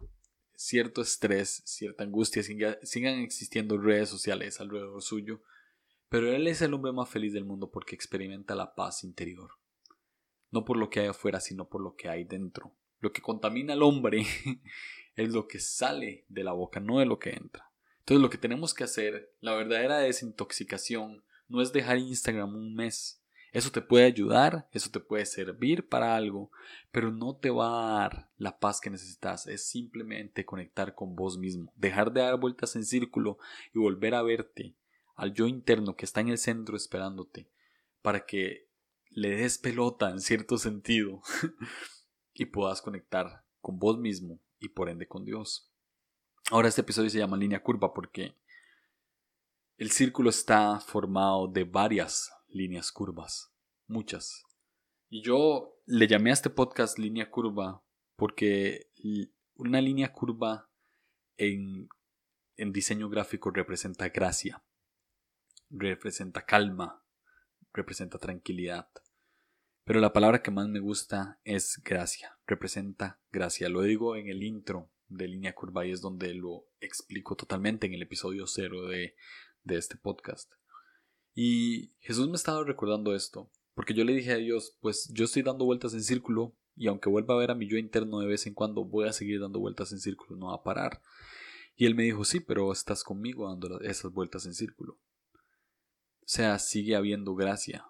Cierto 0.56 1.01
estrés, 1.01 1.62
cierta 1.65 2.03
angustia, 2.03 2.41
sigan 2.43 3.19
existiendo 3.19 3.77
redes 3.77 4.10
sociales 4.10 4.60
alrededor 4.60 5.01
suyo, 5.01 5.41
pero 6.10 6.34
él 6.34 6.47
es 6.47 6.62
el 6.62 6.73
hombre 6.73 6.91
más 6.91 7.10
feliz 7.10 7.34
del 7.34 7.45
mundo 7.45 7.69
porque 7.69 7.95
experimenta 7.95 8.56
la 8.56 8.73
paz 8.73 9.03
interior. 9.03 9.51
No 10.51 10.65
por 10.65 10.77
lo 10.77 10.89
que 10.89 11.01
hay 11.01 11.08
afuera, 11.08 11.39
sino 11.39 11.67
por 11.67 11.82
lo 11.82 11.95
que 11.95 12.10
hay 12.10 12.23
dentro. 12.23 12.73
Lo 12.99 13.12
que 13.12 13.21
contamina 13.21 13.73
al 13.73 13.84
hombre 13.84 14.25
es 15.15 15.30
lo 15.32 15.47
que 15.47 15.60
sale 15.60 16.25
de 16.30 16.43
la 16.43 16.53
boca, 16.53 16.80
no 16.80 16.99
de 16.99 17.06
lo 17.06 17.19
que 17.19 17.32
entra. 17.32 17.71
Entonces 17.99 18.21
lo 18.21 18.30
que 18.30 18.38
tenemos 18.38 18.73
que 18.73 18.86
hacer, 18.86 19.34
la 19.41 19.53
verdadera 19.53 19.97
desintoxicación, 19.97 21.23
no 21.49 21.62
es 21.62 21.73
dejar 21.73 21.97
Instagram 21.97 22.56
un 22.56 22.73
mes, 22.73 23.21
eso 23.51 23.71
te 23.71 23.81
puede 23.81 24.05
ayudar, 24.05 24.67
eso 24.71 24.89
te 24.91 24.99
puede 24.99 25.25
servir 25.25 25.88
para 25.88 26.15
algo, 26.15 26.51
pero 26.91 27.12
no 27.12 27.36
te 27.36 27.49
va 27.49 27.67
a 27.67 27.99
dar 27.99 28.29
la 28.38 28.60
paz 28.60 28.81
que 28.81 28.89
necesitas. 28.89 29.47
Es 29.47 29.67
simplemente 29.67 30.45
conectar 30.45 30.95
con 30.95 31.15
vos 31.15 31.38
mismo, 31.38 31.71
dejar 31.75 32.12
de 32.12 32.21
dar 32.21 32.39
vueltas 32.39 32.75
en 32.75 32.86
círculo 32.86 33.38
y 33.73 33.79
volver 33.79 34.15
a 34.15 34.21
verte 34.21 34.75
al 35.15 35.33
yo 35.33 35.47
interno 35.47 35.95
que 35.95 36.05
está 36.05 36.21
en 36.21 36.29
el 36.29 36.38
centro 36.38 36.77
esperándote 36.77 37.49
para 38.01 38.25
que 38.25 38.67
le 39.10 39.36
des 39.36 39.57
pelota 39.57 40.12
en 40.12 40.21
cierto 40.21 40.57
sentido 40.57 41.21
y 42.33 42.45
puedas 42.45 42.81
conectar 42.81 43.43
con 43.62 43.79
vos 43.79 43.97
mismo 43.97 44.39
y 44.60 44.69
por 44.69 44.89
ende 44.89 45.07
con 45.07 45.25
Dios. 45.25 45.71
Ahora 46.51 46.67
este 46.67 46.81
episodio 46.81 47.10
se 47.10 47.17
llama 47.17 47.36
línea 47.36 47.63
curva 47.63 47.93
porque 47.93 48.36
el 49.77 49.91
círculo 49.91 50.29
está 50.29 50.79
formado 50.79 51.47
de 51.47 51.63
varias 51.63 52.31
líneas 52.47 52.91
curvas, 52.91 53.53
muchas. 53.88 54.43
Y 55.10 55.21
yo 55.23 55.79
le 55.86 56.07
llamé 56.07 56.31
a 56.31 56.33
este 56.33 56.49
podcast 56.49 56.99
línea 56.99 57.29
curva 57.29 57.83
porque 58.15 58.91
una 59.55 59.79
línea 59.81 60.12
curva 60.12 60.69
en, 61.38 61.88
en 62.57 62.73
diseño 62.73 63.10
gráfico 63.10 63.51
representa 63.51 64.10
gracia, 64.10 64.63
representa 65.69 66.45
calma, 66.45 67.03
representa 67.73 68.17
tranquilidad. 68.17 68.89
Pero 69.86 70.01
la 70.01 70.12
palabra 70.12 70.41
que 70.41 70.51
más 70.51 70.67
me 70.67 70.79
gusta 70.79 71.39
es 71.45 71.81
gracia, 71.83 72.38
representa 72.45 73.21
gracia. 73.31 73.69
Lo 73.69 73.81
digo 73.83 74.17
en 74.17 74.27
el 74.27 74.43
intro 74.43 74.91
de 75.07 75.29
línea 75.29 75.55
curva 75.55 75.86
y 75.86 75.91
es 75.91 76.01
donde 76.01 76.33
lo 76.33 76.65
explico 76.81 77.36
totalmente 77.38 77.88
en 77.88 77.93
el 77.93 78.01
episodio 78.01 78.47
cero 78.47 78.88
de, 78.88 79.15
de 79.63 79.77
este 79.77 79.95
podcast. 79.95 80.51
Y 81.39 81.91
Jesús 82.00 82.28
me 82.28 82.36
estaba 82.36 82.63
recordando 82.63 83.13
esto, 83.13 83.52
porque 83.76 83.93
yo 83.93 84.04
le 84.04 84.13
dije 84.13 84.32
a 84.32 84.38
Dios, 84.38 84.76
pues 84.82 85.08
yo 85.13 85.26
estoy 85.26 85.43
dando 85.43 85.65
vueltas 85.65 85.93
en 85.93 86.02
círculo 86.02 86.56
y 86.76 86.88
aunque 86.88 87.12
vuelva 87.12 87.36
a 87.36 87.38
ver 87.38 87.52
a 87.52 87.54
mi 87.54 87.69
yo 87.69 87.78
interno 87.78 88.17
de 88.17 88.26
vez 88.26 88.47
en 88.47 88.56
cuando, 88.56 88.84
voy 88.84 89.08
a 89.08 89.13
seguir 89.13 89.39
dando 89.39 89.60
vueltas 89.60 89.91
en 89.91 90.00
círculo, 90.00 90.36
no 90.36 90.47
va 90.47 90.56
a 90.56 90.63
parar. 90.63 91.00
Y 91.76 91.86
él 91.86 91.93
me 91.93 92.02
dijo, 92.02 92.26
sí, 92.26 92.39
pero 92.39 92.71
estás 92.71 93.04
conmigo 93.04 93.47
dando 93.47 93.80
esas 93.82 94.12
vueltas 94.12 94.47
en 94.47 94.56
círculo. 94.56 94.93
O 94.93 96.26
sea, 96.26 96.58
sigue 96.58 96.95
habiendo 96.95 97.36
gracia 97.36 97.86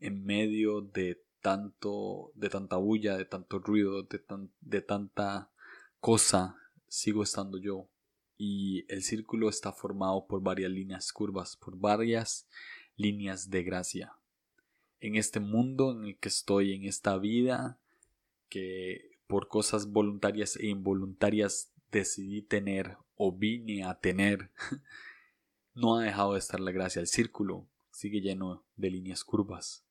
en 0.00 0.24
medio 0.24 0.80
de 0.80 1.22
tanto, 1.40 2.32
de 2.34 2.48
tanta 2.48 2.78
bulla, 2.78 3.16
de 3.16 3.26
tanto 3.26 3.60
ruido, 3.60 4.02
de, 4.02 4.20
de 4.60 4.82
tanta 4.82 5.52
cosa, 6.00 6.56
sigo 6.88 7.22
estando 7.22 7.58
yo. 7.58 7.88
Y 8.36 8.92
el 8.92 9.04
círculo 9.04 9.48
está 9.48 9.72
formado 9.72 10.26
por 10.26 10.42
varias 10.42 10.72
líneas 10.72 11.12
curvas, 11.12 11.56
por 11.56 11.78
varias 11.78 12.48
líneas 12.98 13.48
de 13.48 13.62
gracia. 13.62 14.12
En 15.00 15.16
este 15.16 15.40
mundo 15.40 15.92
en 15.92 16.04
el 16.04 16.18
que 16.18 16.28
estoy, 16.28 16.74
en 16.74 16.84
esta 16.84 17.16
vida 17.16 17.78
que 18.50 19.18
por 19.26 19.48
cosas 19.48 19.90
voluntarias 19.90 20.56
e 20.56 20.66
involuntarias 20.66 21.70
decidí 21.90 22.42
tener 22.42 22.96
o 23.16 23.32
vine 23.32 23.84
a 23.84 23.94
tener, 24.00 24.50
no 25.74 25.96
ha 25.96 26.02
dejado 26.02 26.32
de 26.34 26.40
estar 26.40 26.60
la 26.60 26.72
gracia. 26.72 27.00
El 27.00 27.06
círculo 27.06 27.66
sigue 27.90 28.20
lleno 28.20 28.64
de 28.76 28.90
líneas 28.90 29.24
curvas. 29.24 29.84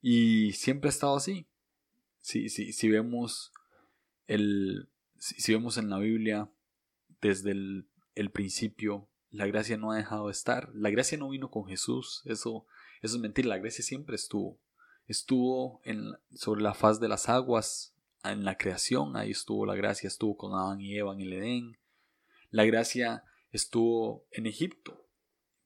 Y 0.00 0.52
siempre 0.52 0.88
ha 0.88 0.90
estado 0.90 1.16
así. 1.16 1.46
Si, 2.20 2.48
si, 2.48 2.72
si 2.72 2.88
vemos 2.88 3.52
el. 4.26 4.88
Si, 5.18 5.52
vemos 5.52 5.78
en 5.78 5.88
la 5.88 5.98
Biblia, 5.98 6.50
desde 7.22 7.52
el, 7.52 7.86
el 8.14 8.30
principio, 8.30 9.08
la 9.36 9.46
gracia 9.46 9.76
no 9.76 9.92
ha 9.92 9.96
dejado 9.96 10.26
de 10.26 10.32
estar. 10.32 10.70
La 10.74 10.88
gracia 10.88 11.18
no 11.18 11.28
vino 11.28 11.50
con 11.50 11.66
Jesús. 11.66 12.22
Eso, 12.24 12.66
eso 13.02 13.16
es 13.16 13.20
mentira. 13.20 13.48
La 13.48 13.58
gracia 13.58 13.84
siempre 13.84 14.16
estuvo. 14.16 14.58
Estuvo 15.06 15.82
en, 15.84 16.14
sobre 16.34 16.62
la 16.62 16.72
faz 16.72 17.00
de 17.00 17.08
las 17.08 17.28
aguas, 17.28 17.94
en 18.24 18.44
la 18.44 18.56
creación. 18.56 19.14
Ahí 19.14 19.32
estuvo 19.32 19.66
la 19.66 19.74
gracia. 19.74 20.08
Estuvo 20.08 20.38
con 20.38 20.54
Adán 20.54 20.80
y 20.80 20.96
Eva 20.96 21.12
en 21.12 21.20
el 21.20 21.34
Edén. 21.34 21.78
La 22.50 22.64
gracia 22.64 23.24
estuvo 23.52 24.24
en 24.30 24.46
Egipto. 24.46 25.06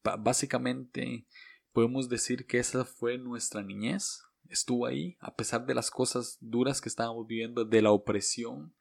básicamente 0.02 1.26
podemos 1.72 2.08
decir 2.08 2.46
que 2.46 2.58
esa 2.58 2.84
fue 2.84 3.18
nuestra 3.18 3.62
niñez. 3.62 4.24
Estuvo 4.48 4.86
ahí 4.86 5.16
a 5.20 5.36
pesar 5.36 5.64
de 5.64 5.74
las 5.74 5.92
cosas 5.92 6.38
duras 6.40 6.80
que 6.80 6.88
estábamos 6.88 7.24
viviendo, 7.28 7.64
de 7.64 7.82
la 7.82 7.92
opresión 7.92 8.74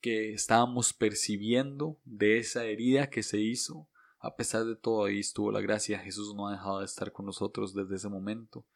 que 0.00 0.32
estábamos 0.32 0.92
percibiendo, 0.92 1.98
de 2.04 2.38
esa 2.38 2.64
herida 2.64 3.10
que 3.10 3.24
se 3.24 3.38
hizo 3.38 3.88
a 4.20 4.36
pesar 4.36 4.66
de 4.66 4.76
todo, 4.76 5.04
ahí 5.04 5.18
estuvo 5.18 5.50
la 5.50 5.62
gracia. 5.62 5.98
Jesús 5.98 6.34
no 6.34 6.46
ha 6.46 6.52
dejado 6.52 6.80
de 6.80 6.84
estar 6.84 7.10
con 7.10 7.24
nosotros 7.24 7.74
desde 7.74 7.96
ese 7.96 8.08
momento. 8.08 8.66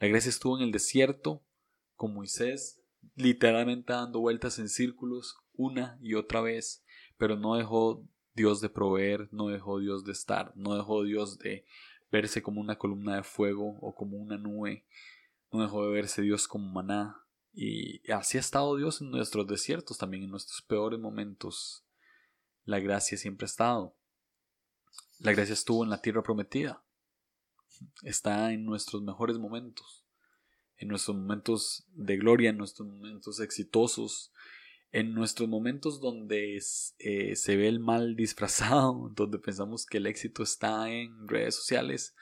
La 0.00 0.08
gracia 0.08 0.30
estuvo 0.30 0.56
en 0.56 0.64
el 0.64 0.72
desierto, 0.72 1.42
con 1.94 2.14
Moisés, 2.14 2.82
literalmente 3.14 3.92
dando 3.92 4.20
vueltas 4.20 4.58
en 4.58 4.68
círculos 4.68 5.36
una 5.52 5.98
y 6.00 6.14
otra 6.14 6.40
vez, 6.40 6.82
pero 7.18 7.36
no 7.36 7.56
dejó 7.56 8.04
Dios 8.34 8.60
de 8.60 8.70
proveer, 8.70 9.28
no 9.32 9.48
dejó 9.48 9.78
Dios 9.78 10.04
de 10.04 10.12
estar, 10.12 10.52
no 10.56 10.74
dejó 10.74 11.04
Dios 11.04 11.38
de 11.38 11.64
verse 12.10 12.42
como 12.42 12.60
una 12.60 12.78
columna 12.78 13.16
de 13.16 13.22
fuego 13.22 13.76
o 13.80 13.94
como 13.94 14.16
una 14.16 14.38
nube, 14.38 14.86
no 15.52 15.60
dejó 15.62 15.84
de 15.84 15.92
verse 15.92 16.22
Dios 16.22 16.48
como 16.48 16.72
maná. 16.72 17.20
Y 17.52 18.10
así 18.10 18.38
ha 18.38 18.40
estado 18.40 18.76
Dios 18.76 19.00
en 19.00 19.10
nuestros 19.10 19.46
desiertos, 19.46 19.98
también 19.98 20.24
en 20.24 20.30
nuestros 20.30 20.62
peores 20.62 20.98
momentos. 20.98 21.84
La 22.64 22.80
gracia 22.80 23.16
siempre 23.16 23.44
ha 23.44 23.46
estado. 23.46 23.94
La 25.18 25.32
gracia 25.32 25.52
estuvo 25.52 25.84
en 25.84 25.90
la 25.90 26.00
tierra 26.00 26.22
prometida. 26.22 26.84
Está 28.02 28.52
en 28.52 28.64
nuestros 28.64 29.02
mejores 29.02 29.38
momentos. 29.38 30.04
En 30.76 30.88
nuestros 30.88 31.16
momentos 31.16 31.86
de 31.92 32.16
gloria, 32.16 32.50
en 32.50 32.58
nuestros 32.58 32.88
momentos 32.88 33.40
exitosos, 33.40 34.32
en 34.94 35.12
nuestros 35.12 35.48
momentos 35.48 36.00
donde 36.00 36.56
eh, 36.98 37.36
se 37.36 37.56
ve 37.56 37.68
el 37.68 37.80
mal 37.80 38.14
disfrazado, 38.14 39.10
donde 39.14 39.38
pensamos 39.38 39.86
que 39.86 39.98
el 39.98 40.06
éxito 40.06 40.42
está 40.42 40.90
en 40.90 41.26
redes 41.26 41.56
sociales, 41.56 42.14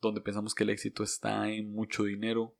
donde 0.00 0.20
pensamos 0.20 0.54
que 0.54 0.64
el 0.64 0.70
éxito 0.70 1.02
está 1.02 1.50
en 1.50 1.72
mucho 1.72 2.04
dinero, 2.04 2.56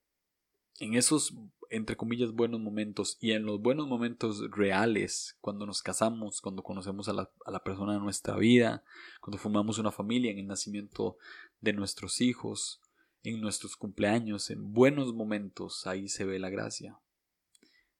en 0.81 0.95
esos, 0.95 1.35
entre 1.71 1.97
comillas, 1.97 2.33
buenos 2.33 2.61
momentos 2.61 3.17
y 3.21 3.33
en 3.33 3.45
los 3.45 3.61
buenos 3.61 3.87
momentos 3.87 4.51
reales, 4.51 5.37
cuando 5.41 5.67
nos 5.67 5.83
casamos, 5.83 6.41
cuando 6.41 6.63
conocemos 6.63 7.09
a 7.09 7.13
la, 7.13 7.31
a 7.45 7.51
la 7.51 7.63
persona 7.63 7.95
de 7.95 8.01
nuestra 8.01 8.37
vida, 8.37 8.85
cuando 9.21 9.39
formamos 9.39 9.79
una 9.79 9.93
familia, 9.93 10.31
en 10.31 10.39
el 10.39 10.47
nacimiento 10.47 11.17
de 11.61 11.73
nuestros 11.73 12.21
hijos, 12.21 12.81
en 13.23 13.41
nuestros 13.41 13.77
cumpleaños, 13.77 14.51
en 14.51 14.73
buenos 14.73 15.15
momentos, 15.15 15.87
ahí 15.87 16.09
se 16.09 16.25
ve 16.25 16.39
la 16.39 16.51
gracia. 16.51 16.99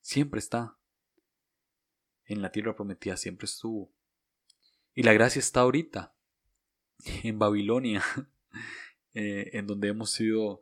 Siempre 0.01 0.39
está. 0.39 0.77
En 2.25 2.41
la 2.41 2.51
tierra 2.51 2.75
prometida 2.75 3.17
siempre 3.17 3.45
estuvo. 3.45 3.91
Y 4.93 5.03
la 5.03 5.13
gracia 5.13 5.39
está 5.39 5.61
ahorita, 5.61 6.15
en 7.23 7.39
Babilonia, 7.39 8.03
eh, 9.13 9.49
en 9.53 9.65
donde 9.65 9.89
hemos 9.89 10.11
sido 10.11 10.61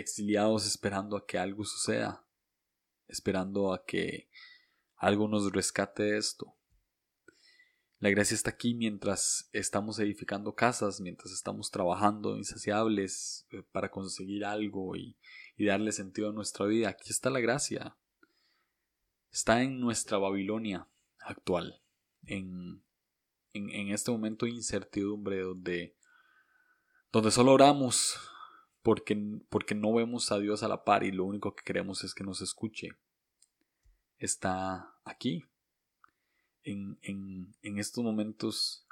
exiliados 0.00 0.66
esperando 0.66 1.16
a 1.16 1.26
que 1.26 1.38
algo 1.38 1.64
suceda, 1.64 2.24
esperando 3.06 3.72
a 3.72 3.84
que 3.84 4.28
algo 4.96 5.28
nos 5.28 5.52
rescate 5.52 6.02
de 6.02 6.18
esto. 6.18 6.56
La 7.98 8.10
gracia 8.10 8.34
está 8.34 8.50
aquí 8.50 8.74
mientras 8.74 9.50
estamos 9.52 9.98
edificando 9.98 10.54
casas, 10.54 11.00
mientras 11.00 11.32
estamos 11.32 11.70
trabajando 11.70 12.36
insaciables 12.36 13.46
eh, 13.50 13.62
para 13.72 13.90
conseguir 13.90 14.44
algo 14.44 14.96
y, 14.96 15.16
darle 15.58 15.92
sentido 15.92 16.30
a 16.30 16.32
nuestra 16.32 16.64
vida. 16.64 16.88
Aquí 16.88 17.10
está 17.10 17.28
la 17.28 17.40
gracia. 17.40 17.94
Está 19.30 19.62
en 19.62 19.78
nuestra 19.78 20.16
Babilonia 20.16 20.88
actual, 21.20 21.82
en 22.24 22.82
en, 23.52 23.92
este 23.92 24.10
momento 24.10 24.46
de 24.46 24.52
incertidumbre 24.52 25.40
donde, 25.40 25.96
donde 27.12 27.30
solo 27.30 27.52
oramos 27.52 28.18
porque, 28.82 29.40
porque 29.48 29.74
no 29.74 29.92
vemos 29.94 30.32
a 30.32 30.38
Dios 30.38 30.62
a 30.62 30.68
la 30.68 30.84
par 30.84 31.04
y 31.04 31.12
lo 31.12 31.24
único 31.24 31.54
que 31.54 31.64
queremos 31.64 32.04
es 32.04 32.14
que 32.14 32.24
nos 32.24 32.40
escuche, 32.40 32.90
está 34.18 34.94
aquí, 35.04 35.44
en, 36.62 36.98
en, 37.02 37.54
en 37.62 37.78
estos 37.78 38.04
momentos 38.04 38.86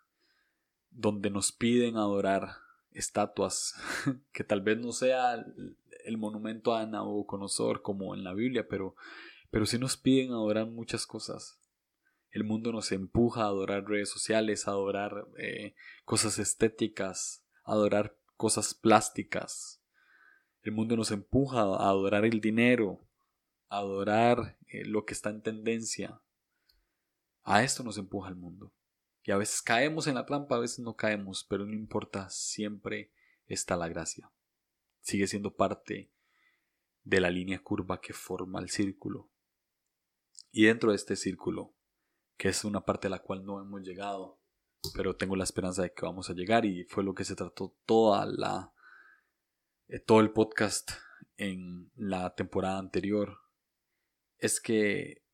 donde 0.90 1.31
nos 1.31 1.53
piden 1.53 1.96
adorar 1.96 2.57
estatuas, 2.92 3.74
que 4.33 4.44
tal 4.44 4.61
vez 4.61 4.79
no 4.79 4.92
sea 4.92 5.35
el, 6.05 6.18
monumento 6.18 6.74
a 6.74 6.87
Nabucodonosor 6.87 7.83
como 7.83 8.14
en 8.14 8.24
la 8.24 8.35
Biblia, 8.35 8.66
pero, 8.68 8.96
pero 9.51 9.66
sí 9.66 9.79
nos 9.79 9.96
piden 9.96 10.33
adorar 10.33 10.66
muchas 10.66 11.07
cosas. 11.07 11.61
El 12.31 12.44
mundo 12.44 12.72
nos 12.72 12.92
empuja 12.92 13.42
a 13.42 13.46
adorar 13.46 13.85
redes 13.85 14.11
sociales, 14.11 14.66
a 14.66 14.72
adorar 14.72 15.27
eh, 15.38 15.74
cosas 16.05 16.38
estéticas, 16.38 17.44
a 17.64 17.72
adorar 17.72 18.16
cosas 18.37 18.74
plásticas. 18.74 19.78
El 20.62 20.73
mundo 20.73 20.97
nos 20.97 21.11
empuja 21.11 21.61
a 21.61 21.88
adorar 21.88 22.25
el 22.25 22.40
dinero, 22.40 23.01
a 23.68 23.79
adorar 23.79 24.59
eh, 24.66 24.85
lo 24.85 25.05
que 25.05 25.14
está 25.14 25.31
en 25.31 25.42
tendencia. 25.42 26.21
A 27.42 27.62
esto 27.62 27.83
nos 27.83 27.99
empuja 27.99 28.29
el 28.29 28.37
mundo. 28.37 28.73
Y 29.23 29.31
a 29.31 29.37
veces 29.37 29.62
caemos 29.62 30.07
en 30.07 30.14
la 30.14 30.27
trampa, 30.27 30.57
a 30.57 30.61
veces 30.61 30.81
no 30.81 30.97
caemos, 30.97 31.44
pero 31.49 31.66
no 31.66 31.75
importa, 31.75 32.29
siempre 32.31 33.12
está 33.47 33.77
la 33.77 33.88
gracia. 33.88 34.31
Sigue 35.01 35.27
siendo 35.27 35.55
parte 35.55 36.11
de 37.05 37.21
la 37.21 37.31
línea 37.31 37.62
curva 37.62 38.01
que 38.01 38.12
forma 38.12 38.61
el 38.61 38.71
círculo. 38.71 39.31
Y 40.51 40.64
dentro 40.64 40.90
de 40.90 40.97
este 40.97 41.16
círculo 41.16 41.75
que 42.38 42.49
es 42.49 42.64
una 42.64 42.81
parte 42.81 43.09
a 43.09 43.11
la 43.11 43.18
cual 43.18 43.44
no 43.44 43.61
hemos 43.61 43.83
llegado, 43.83 44.38
pero 44.94 45.16
tengo 45.16 45.35
la 45.35 45.44
esperanza 45.44 45.83
de 45.83 45.92
que 45.92 46.07
vamos 46.07 46.31
a 46.31 46.35
llegar 46.35 46.64
y 46.64 46.85
fue 46.85 47.03
lo 47.03 47.12
que 47.12 47.25
se 47.25 47.35
trató 47.35 47.77
toda 47.85 48.25
la 48.27 48.73
eh, 49.88 49.98
todo 49.98 50.20
el 50.20 50.33
podcast 50.33 50.90
en 51.38 51.90
la 51.96 52.35
temporada 52.35 52.79
anterior 52.79 53.38
es 54.38 54.61
que 54.61 55.24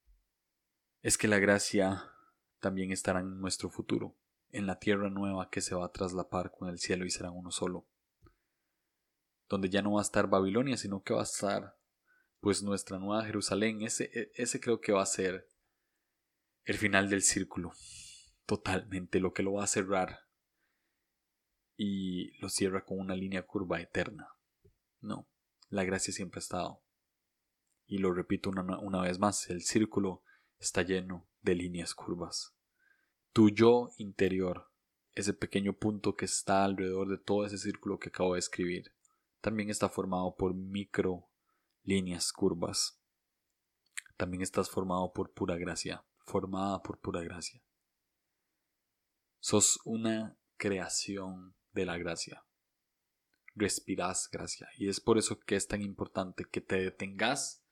es 1.03 1.19
que 1.19 1.29
la 1.29 1.39
gracia 1.39 2.05
también 2.61 2.93
estará 2.93 3.21
en 3.21 3.41
nuestro 3.41 3.69
futuro, 3.69 4.17
en 4.51 4.67
la 4.67 4.79
tierra 4.79 5.11
nueva 5.11 5.51
que 5.51 5.61
se 5.61 5.75
va 5.75 5.87
a 5.87 5.93
traslapar 5.93 6.51
con 6.51 6.69
el 6.69 6.79
cielo 6.79 7.05
y 7.05 7.11
será 7.11 7.31
uno 7.31 7.51
solo, 7.51 7.87
donde 9.49 9.69
ya 9.69 9.83
no 9.83 9.93
va 9.93 10.01
a 10.01 10.03
estar 10.03 10.29
Babilonia, 10.29 10.77
sino 10.77 11.03
que 11.03 11.15
va 11.15 11.21
a 11.21 11.25
estar 11.25 11.77
pues 12.41 12.63
nuestra 12.63 12.99
nueva 12.99 13.25
Jerusalén, 13.25 13.83
ese, 13.83 14.05
e, 14.15 14.31
ese 14.35 14.61
creo 14.61 14.81
que 14.81 14.93
va 14.93 15.03
a 15.03 15.07
ser 15.07 15.49
el 16.65 16.79
final 16.79 17.11
del 17.11 17.23
círculo. 17.23 17.73
Totalmente 18.47 19.19
lo 19.19 19.33
que 19.33 19.43
lo 19.43 19.55
va 19.55 19.65
a 19.65 19.67
cerrar. 19.67 20.21
Y 21.77 22.39
lo 22.41 22.49
cierra 22.49 22.85
con 22.85 23.01
una 23.01 23.17
línea 23.17 23.47
curva 23.47 23.81
eterna. 23.81 24.34
No, 25.05 25.29
la 25.69 25.85
gracia 25.85 26.13
siempre 26.13 26.39
ha 26.39 26.43
estado. 26.43 26.83
Y 27.87 27.99
lo 27.99 28.13
repito 28.13 28.51
una, 28.51 28.79
una 28.79 29.03
vez 29.03 29.19
más, 29.19 29.49
el 29.51 29.63
círculo 29.63 30.23
está 30.59 30.83
lleno 30.83 31.29
de 31.43 31.55
líneas 31.55 31.95
curvas. 31.95 32.57
Tu 33.33 33.51
yo 33.51 33.91
interior, 33.99 34.71
ese 35.13 35.35
pequeño 35.35 35.75
punto 35.75 36.17
que 36.17 36.25
está 36.25 36.65
alrededor 36.65 37.09
de 37.09 37.19
todo 37.19 37.45
ese 37.45 37.59
círculo 37.59 37.99
que 37.99 38.09
acabo 38.09 38.35
de 38.35 38.41
escribir, 38.41 38.95
también 39.41 39.71
está 39.71 39.89
formado 39.89 40.35
por 40.37 40.55
micro 40.55 41.29
líneas 41.83 42.33
curvas. 42.33 43.01
También 44.17 44.43
estás 44.43 44.71
formado 44.71 45.13
por 45.13 45.33
pura 45.33 45.57
gracia 45.57 46.05
formada 46.25 46.83
por 46.83 46.99
pura 46.99 47.23
gracia. 47.23 47.63
Sos 49.41 49.79
una 49.85 50.39
creación 50.57 51.55
de 51.73 51.87
la 51.87 51.99
gracia. 51.99 52.45
Respirás 53.55 54.29
gracia. 54.31 54.69
Y 54.77 54.89
es 54.89 55.01
por 55.01 55.19
eso 55.19 55.39
que 55.41 55.57
es 55.57 55.69
tan 55.69 55.83
importante 55.83 56.45
que 56.51 56.61
te 56.61 56.77
detengas 56.77 57.63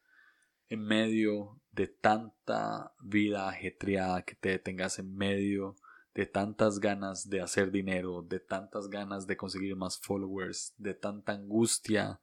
en 0.68 0.84
medio 0.84 1.60
de 1.72 1.88
tanta 1.88 2.94
vida 3.00 3.48
ajetreada, 3.48 4.22
que 4.22 4.34
te 4.34 4.50
detengas 4.50 4.98
en 4.98 5.14
medio 5.14 5.76
de 6.14 6.26
tantas 6.26 6.78
ganas 6.78 7.28
de 7.28 7.40
hacer 7.40 7.70
dinero, 7.70 8.22
de 8.22 8.40
tantas 8.40 8.88
ganas 8.88 9.26
de 9.26 9.36
conseguir 9.36 9.76
más 9.76 9.98
followers, 9.98 10.74
de 10.76 10.94
tanta 10.94 11.32
angustia 11.32 12.20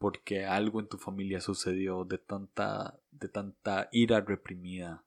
porque 0.00 0.46
algo 0.46 0.80
en 0.80 0.88
tu 0.88 0.96
familia 0.96 1.42
sucedió, 1.42 2.06
de 2.06 2.16
tanta, 2.16 2.98
de 3.10 3.28
tanta 3.28 3.90
ira 3.92 4.22
reprimida, 4.22 5.04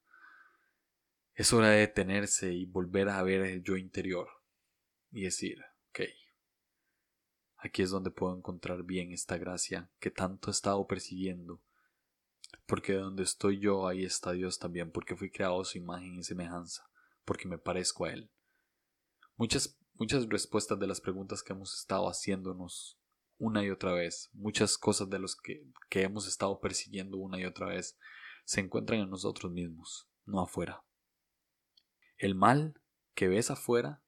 es 1.33 1.51
hora 1.51 1.69
de 1.69 1.79
detenerse 1.79 2.53
y 2.53 2.65
volver 2.65 3.09
a 3.09 3.23
ver 3.23 3.41
el 3.41 3.63
yo 3.63 3.75
interior 3.75 4.29
y 5.11 5.23
decir, 5.23 5.63
ok, 5.89 6.01
aquí 7.63 7.81
es 7.81 7.91
donde 7.91 8.11
puedo 8.11 8.35
encontrar 8.35 8.83
bien 8.83 9.11
esta 9.11 9.37
gracia 9.37 9.89
que 9.99 10.11
tanto 10.11 10.49
he 10.49 10.51
estado 10.51 10.85
persiguiendo, 10.85 11.61
porque 12.65 12.93
donde 12.93 13.23
estoy 13.23 13.59
yo 13.59 13.87
ahí 13.87 14.03
está 14.03 14.33
Dios 14.33 14.59
también, 14.59 14.91
porque 14.91 15.15
fui 15.15 15.31
creado 15.31 15.61
a 15.61 15.65
su 15.65 15.77
imagen 15.77 16.15
y 16.15 16.23
semejanza, 16.23 16.89
porque 17.23 17.47
me 17.47 17.57
parezco 17.57 18.05
a 18.05 18.11
Él. 18.11 18.29
Muchas, 19.37 19.79
muchas 19.93 20.27
respuestas 20.27 20.77
de 20.77 20.87
las 20.87 20.99
preguntas 20.99 21.41
que 21.41 21.53
hemos 21.53 21.73
estado 21.73 22.07
haciéndonos 22.07 22.99
una 23.37 23.63
y 23.63 23.69
otra 23.69 23.93
vez, 23.93 24.29
muchas 24.33 24.77
cosas 24.77 25.09
de 25.09 25.19
los 25.19 25.35
que, 25.35 25.65
que 25.89 26.03
hemos 26.03 26.27
estado 26.27 26.59
persiguiendo 26.59 27.17
una 27.17 27.39
y 27.39 27.45
otra 27.45 27.67
vez, 27.67 27.97
se 28.45 28.59
encuentran 28.59 28.99
en 28.99 29.09
nosotros 29.09 29.51
mismos, 29.51 30.09
no 30.25 30.41
afuera. 30.41 30.83
El 32.17 32.35
mal 32.35 32.79
que 33.15 33.29
ves 33.29 33.51
afuera 33.51 34.03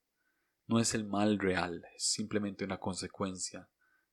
no 0.68 0.80
es 0.80 0.94
el 0.96 1.06
mal 1.06 1.40
real, 1.40 1.86
es 1.96 2.04
simplemente 2.04 2.66
una 2.66 2.80
consecuencia 2.80 3.70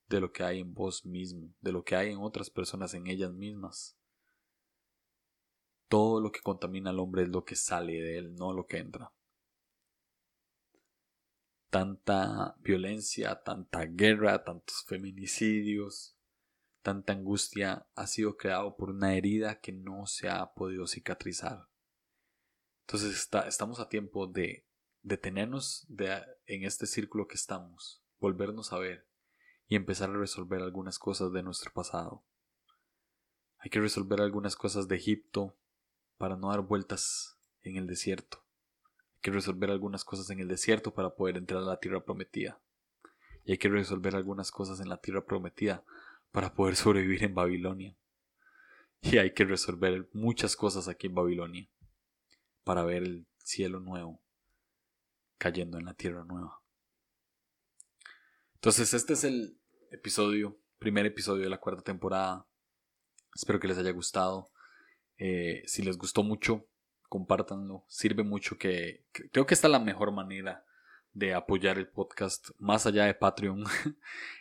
de 0.07 0.19
lo 0.19 0.31
que 0.31 0.43
hay 0.43 0.59
en 0.59 0.73
vos 0.73 1.05
mismo, 1.05 1.53
de 1.61 1.71
lo 1.71 1.83
que 1.83 1.95
hay 1.95 2.11
en 2.11 2.19
otras 2.19 2.49
personas, 2.49 2.93
en 2.93 3.07
ellas 3.07 3.31
mismas. 3.31 3.97
Todo 5.87 6.19
lo 6.21 6.31
que 6.31 6.41
contamina 6.41 6.91
al 6.91 6.99
hombre 6.99 7.23
es 7.23 7.29
lo 7.29 7.43
que 7.43 7.55
sale 7.55 7.93
de 7.93 8.17
él, 8.17 8.35
no 8.35 8.53
lo 8.53 8.65
que 8.65 8.77
entra. 8.77 9.11
Tanta 11.69 12.55
violencia, 12.59 13.41
tanta 13.43 13.85
guerra, 13.85 14.43
tantos 14.43 14.83
feminicidios, 14.85 16.15
tanta 16.83 17.13
angustia 17.13 17.87
ha 17.95 18.05
sido 18.05 18.37
creado 18.37 18.75
por 18.75 18.91
una 18.91 19.15
herida 19.15 19.59
que 19.59 19.71
no 19.71 20.05
se 20.05 20.29
ha 20.29 20.53
podido 20.53 20.85
cicatrizar. 20.85 21.67
Entonces 22.81 23.29
estamos 23.47 23.79
a 23.79 23.89
tiempo 23.89 24.27
de 24.27 24.67
detenernos 25.03 25.85
de, 25.89 26.23
en 26.47 26.63
este 26.63 26.87
círculo 26.87 27.27
que 27.27 27.35
estamos, 27.35 28.01
volvernos 28.19 28.71
a 28.71 28.79
ver 28.79 29.05
y 29.67 29.75
empezar 29.75 30.09
a 30.09 30.17
resolver 30.17 30.61
algunas 30.61 30.97
cosas 30.97 31.31
de 31.33 31.43
nuestro 31.43 31.71
pasado. 31.71 32.23
Hay 33.59 33.69
que 33.69 33.81
resolver 33.81 34.21
algunas 34.21 34.55
cosas 34.55 34.87
de 34.87 34.95
Egipto 34.95 35.55
para 36.17 36.35
no 36.37 36.49
dar 36.49 36.61
vueltas 36.61 37.37
en 37.61 37.75
el 37.75 37.85
desierto. 37.87 38.43
Hay 39.15 39.21
que 39.21 39.31
resolver 39.31 39.69
algunas 39.71 40.03
cosas 40.03 40.29
en 40.29 40.39
el 40.39 40.47
desierto 40.47 40.93
para 40.93 41.15
poder 41.15 41.37
entrar 41.37 41.61
a 41.61 41.65
la 41.65 41.79
tierra 41.79 42.03
prometida. 42.03 42.59
Y 43.45 43.51
hay 43.51 43.57
que 43.57 43.69
resolver 43.69 44.15
algunas 44.15 44.51
cosas 44.51 44.79
en 44.79 44.89
la 44.89 44.97
tierra 44.97 45.25
prometida 45.25 45.83
para 46.31 46.53
poder 46.53 46.75
sobrevivir 46.75 47.23
en 47.23 47.35
Babilonia. 47.35 47.95
Y 49.01 49.17
hay 49.17 49.33
que 49.33 49.43
resolver 49.43 50.09
muchas 50.13 50.55
cosas 50.55 50.87
aquí 50.87 51.07
en 51.07 51.15
Babilonia 51.15 51.69
para 52.63 52.85
ver 52.85 53.03
el 53.03 53.27
cielo 53.37 53.81
nuevo 53.81 54.22
cayendo 55.37 55.77
en 55.77 55.85
la 55.85 55.93
tierra 55.93 56.23
nueva. 56.23 56.61
Entonces 58.55 58.93
este 58.93 59.13
es 59.13 59.23
el, 59.23 59.57
episodio, 59.93 60.57
primer 60.79 61.05
episodio 61.05 61.43
de 61.43 61.49
la 61.49 61.59
cuarta 61.59 61.83
temporada. 61.83 62.47
Espero 63.35 63.59
que 63.59 63.67
les 63.67 63.77
haya 63.77 63.91
gustado. 63.91 64.49
Eh, 65.17 65.63
si 65.67 65.83
les 65.83 65.97
gustó 65.97 66.23
mucho, 66.23 66.65
compártanlo. 67.09 67.85
Sirve 67.87 68.23
mucho 68.23 68.57
que, 68.57 69.05
creo 69.31 69.45
que 69.45 69.53
esta 69.53 69.67
es 69.67 69.71
la 69.71 69.79
mejor 69.79 70.11
manera 70.11 70.65
de 71.13 71.35
apoyar 71.35 71.77
el 71.77 71.87
podcast 71.87 72.49
más 72.57 72.85
allá 72.87 73.05
de 73.05 73.13
Patreon. 73.13 73.63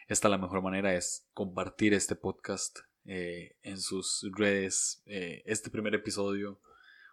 esta 0.09 0.31
la 0.31 0.39
mejor 0.39 0.63
manera 0.63 0.95
es 0.95 1.27
compartir 1.35 1.93
este 1.93 2.17
podcast 2.17 2.79
eh, 3.05 3.57
en 3.63 3.79
sus 3.79 4.27
redes. 4.35 5.03
Eh, 5.05 5.43
este 5.45 5.71
primer 5.71 5.95
episodio 5.95 6.61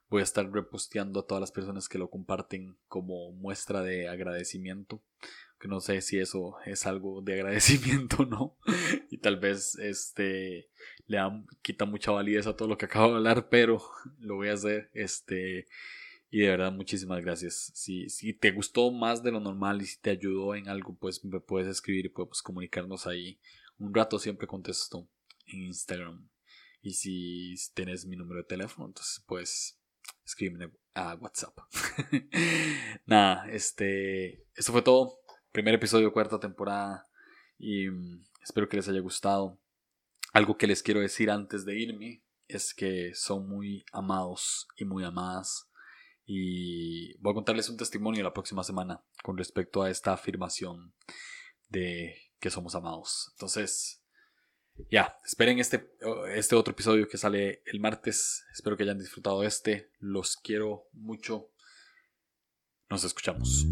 voy 0.09 0.21
a 0.21 0.23
estar 0.23 0.51
reposteando 0.51 1.19
a 1.19 1.27
todas 1.27 1.41
las 1.41 1.51
personas 1.51 1.87
que 1.87 1.99
lo 1.99 2.09
comparten 2.09 2.75
como 2.87 3.31
muestra 3.31 3.81
de 3.81 4.07
agradecimiento. 4.07 5.01
Que 5.59 5.67
no 5.67 5.81
sé 5.81 6.01
si 6.01 6.17
eso 6.17 6.55
es 6.65 6.85
algo 6.85 7.21
de 7.21 7.33
agradecimiento 7.33 8.23
o 8.23 8.25
no. 8.25 8.57
Y 9.09 9.17
tal 9.17 9.37
vez 9.37 9.75
este 9.75 10.69
le 11.07 11.19
quita 11.61 11.85
mucha 11.85 12.11
validez 12.11 12.47
a 12.47 12.55
todo 12.55 12.67
lo 12.67 12.77
que 12.77 12.85
acabo 12.85 13.09
de 13.09 13.17
hablar 13.17 13.49
pero 13.49 13.81
lo 14.19 14.35
voy 14.35 14.49
a 14.49 14.53
hacer 14.53 14.89
este 14.93 15.67
y 16.31 16.41
de 16.41 16.49
verdad 16.49 16.71
muchísimas 16.71 17.21
gracias. 17.21 17.71
Si, 17.73 18.07
si 18.09 18.33
te 18.33 18.51
gustó 18.51 18.91
más 18.91 19.23
de 19.23 19.31
lo 19.31 19.39
normal 19.39 19.81
y 19.81 19.85
si 19.85 19.99
te 19.99 20.11
ayudó 20.11 20.55
en 20.55 20.69
algo 20.69 20.95
pues 20.95 21.25
me 21.25 21.39
puedes 21.39 21.67
escribir 21.67 22.05
y 22.05 22.09
podemos 22.09 22.41
comunicarnos 22.41 23.07
ahí. 23.07 23.39
Un 23.79 23.93
rato 23.93 24.19
siempre 24.19 24.47
contesto 24.47 25.07
en 25.47 25.63
Instagram. 25.63 26.29
Y 26.81 26.93
si 26.93 27.55
tienes 27.73 28.05
mi 28.05 28.15
número 28.15 28.41
de 28.41 28.47
teléfono 28.47 28.87
entonces 28.87 29.23
pues 29.27 29.78
escríbeme 30.25 30.71
a 30.93 31.15
WhatsApp 31.15 31.57
nada 33.05 33.49
este 33.49 34.45
eso 34.55 34.71
fue 34.71 34.81
todo 34.81 35.19
primer 35.51 35.73
episodio, 35.75 36.13
cuarta 36.13 36.39
temporada. 36.39 37.07
Y 37.57 37.89
mm, 37.89 38.25
espero 38.41 38.69
que 38.69 38.77
les 38.77 38.87
haya 38.87 38.99
gustado. 38.99 39.59
Algo 40.33 40.57
que 40.57 40.67
les 40.67 40.83
quiero 40.83 40.99
decir 40.99 41.31
antes 41.31 41.65
de 41.65 41.79
irme 41.79 42.23
es 42.47 42.73
que 42.73 43.13
son 43.13 43.47
muy 43.47 43.83
amados 43.91 44.67
y 44.77 44.85
muy 44.85 45.03
amadas. 45.03 45.69
Y 46.25 47.17
voy 47.17 47.31
a 47.31 47.35
contarles 47.35 47.69
un 47.69 47.77
testimonio 47.77 48.23
la 48.23 48.33
próxima 48.33 48.63
semana 48.63 49.03
con 49.23 49.37
respecto 49.37 49.81
a 49.81 49.89
esta 49.89 50.13
afirmación 50.13 50.93
de 51.67 52.15
que 52.39 52.51
somos 52.51 52.75
amados. 52.75 53.29
Entonces, 53.33 53.98
ya, 54.89 55.17
esperen 55.25 55.59
este, 55.59 55.91
este 56.33 56.55
otro 56.55 56.73
episodio 56.73 57.07
que 57.07 57.17
sale 57.17 57.61
el 57.65 57.79
martes. 57.79 58.45
Espero 58.53 58.77
que 58.77 58.83
hayan 58.83 58.99
disfrutado 58.99 59.43
este. 59.43 59.91
Los 59.99 60.37
quiero 60.37 60.87
mucho. 60.93 61.49
Nos 62.89 63.03
escuchamos. 63.03 63.65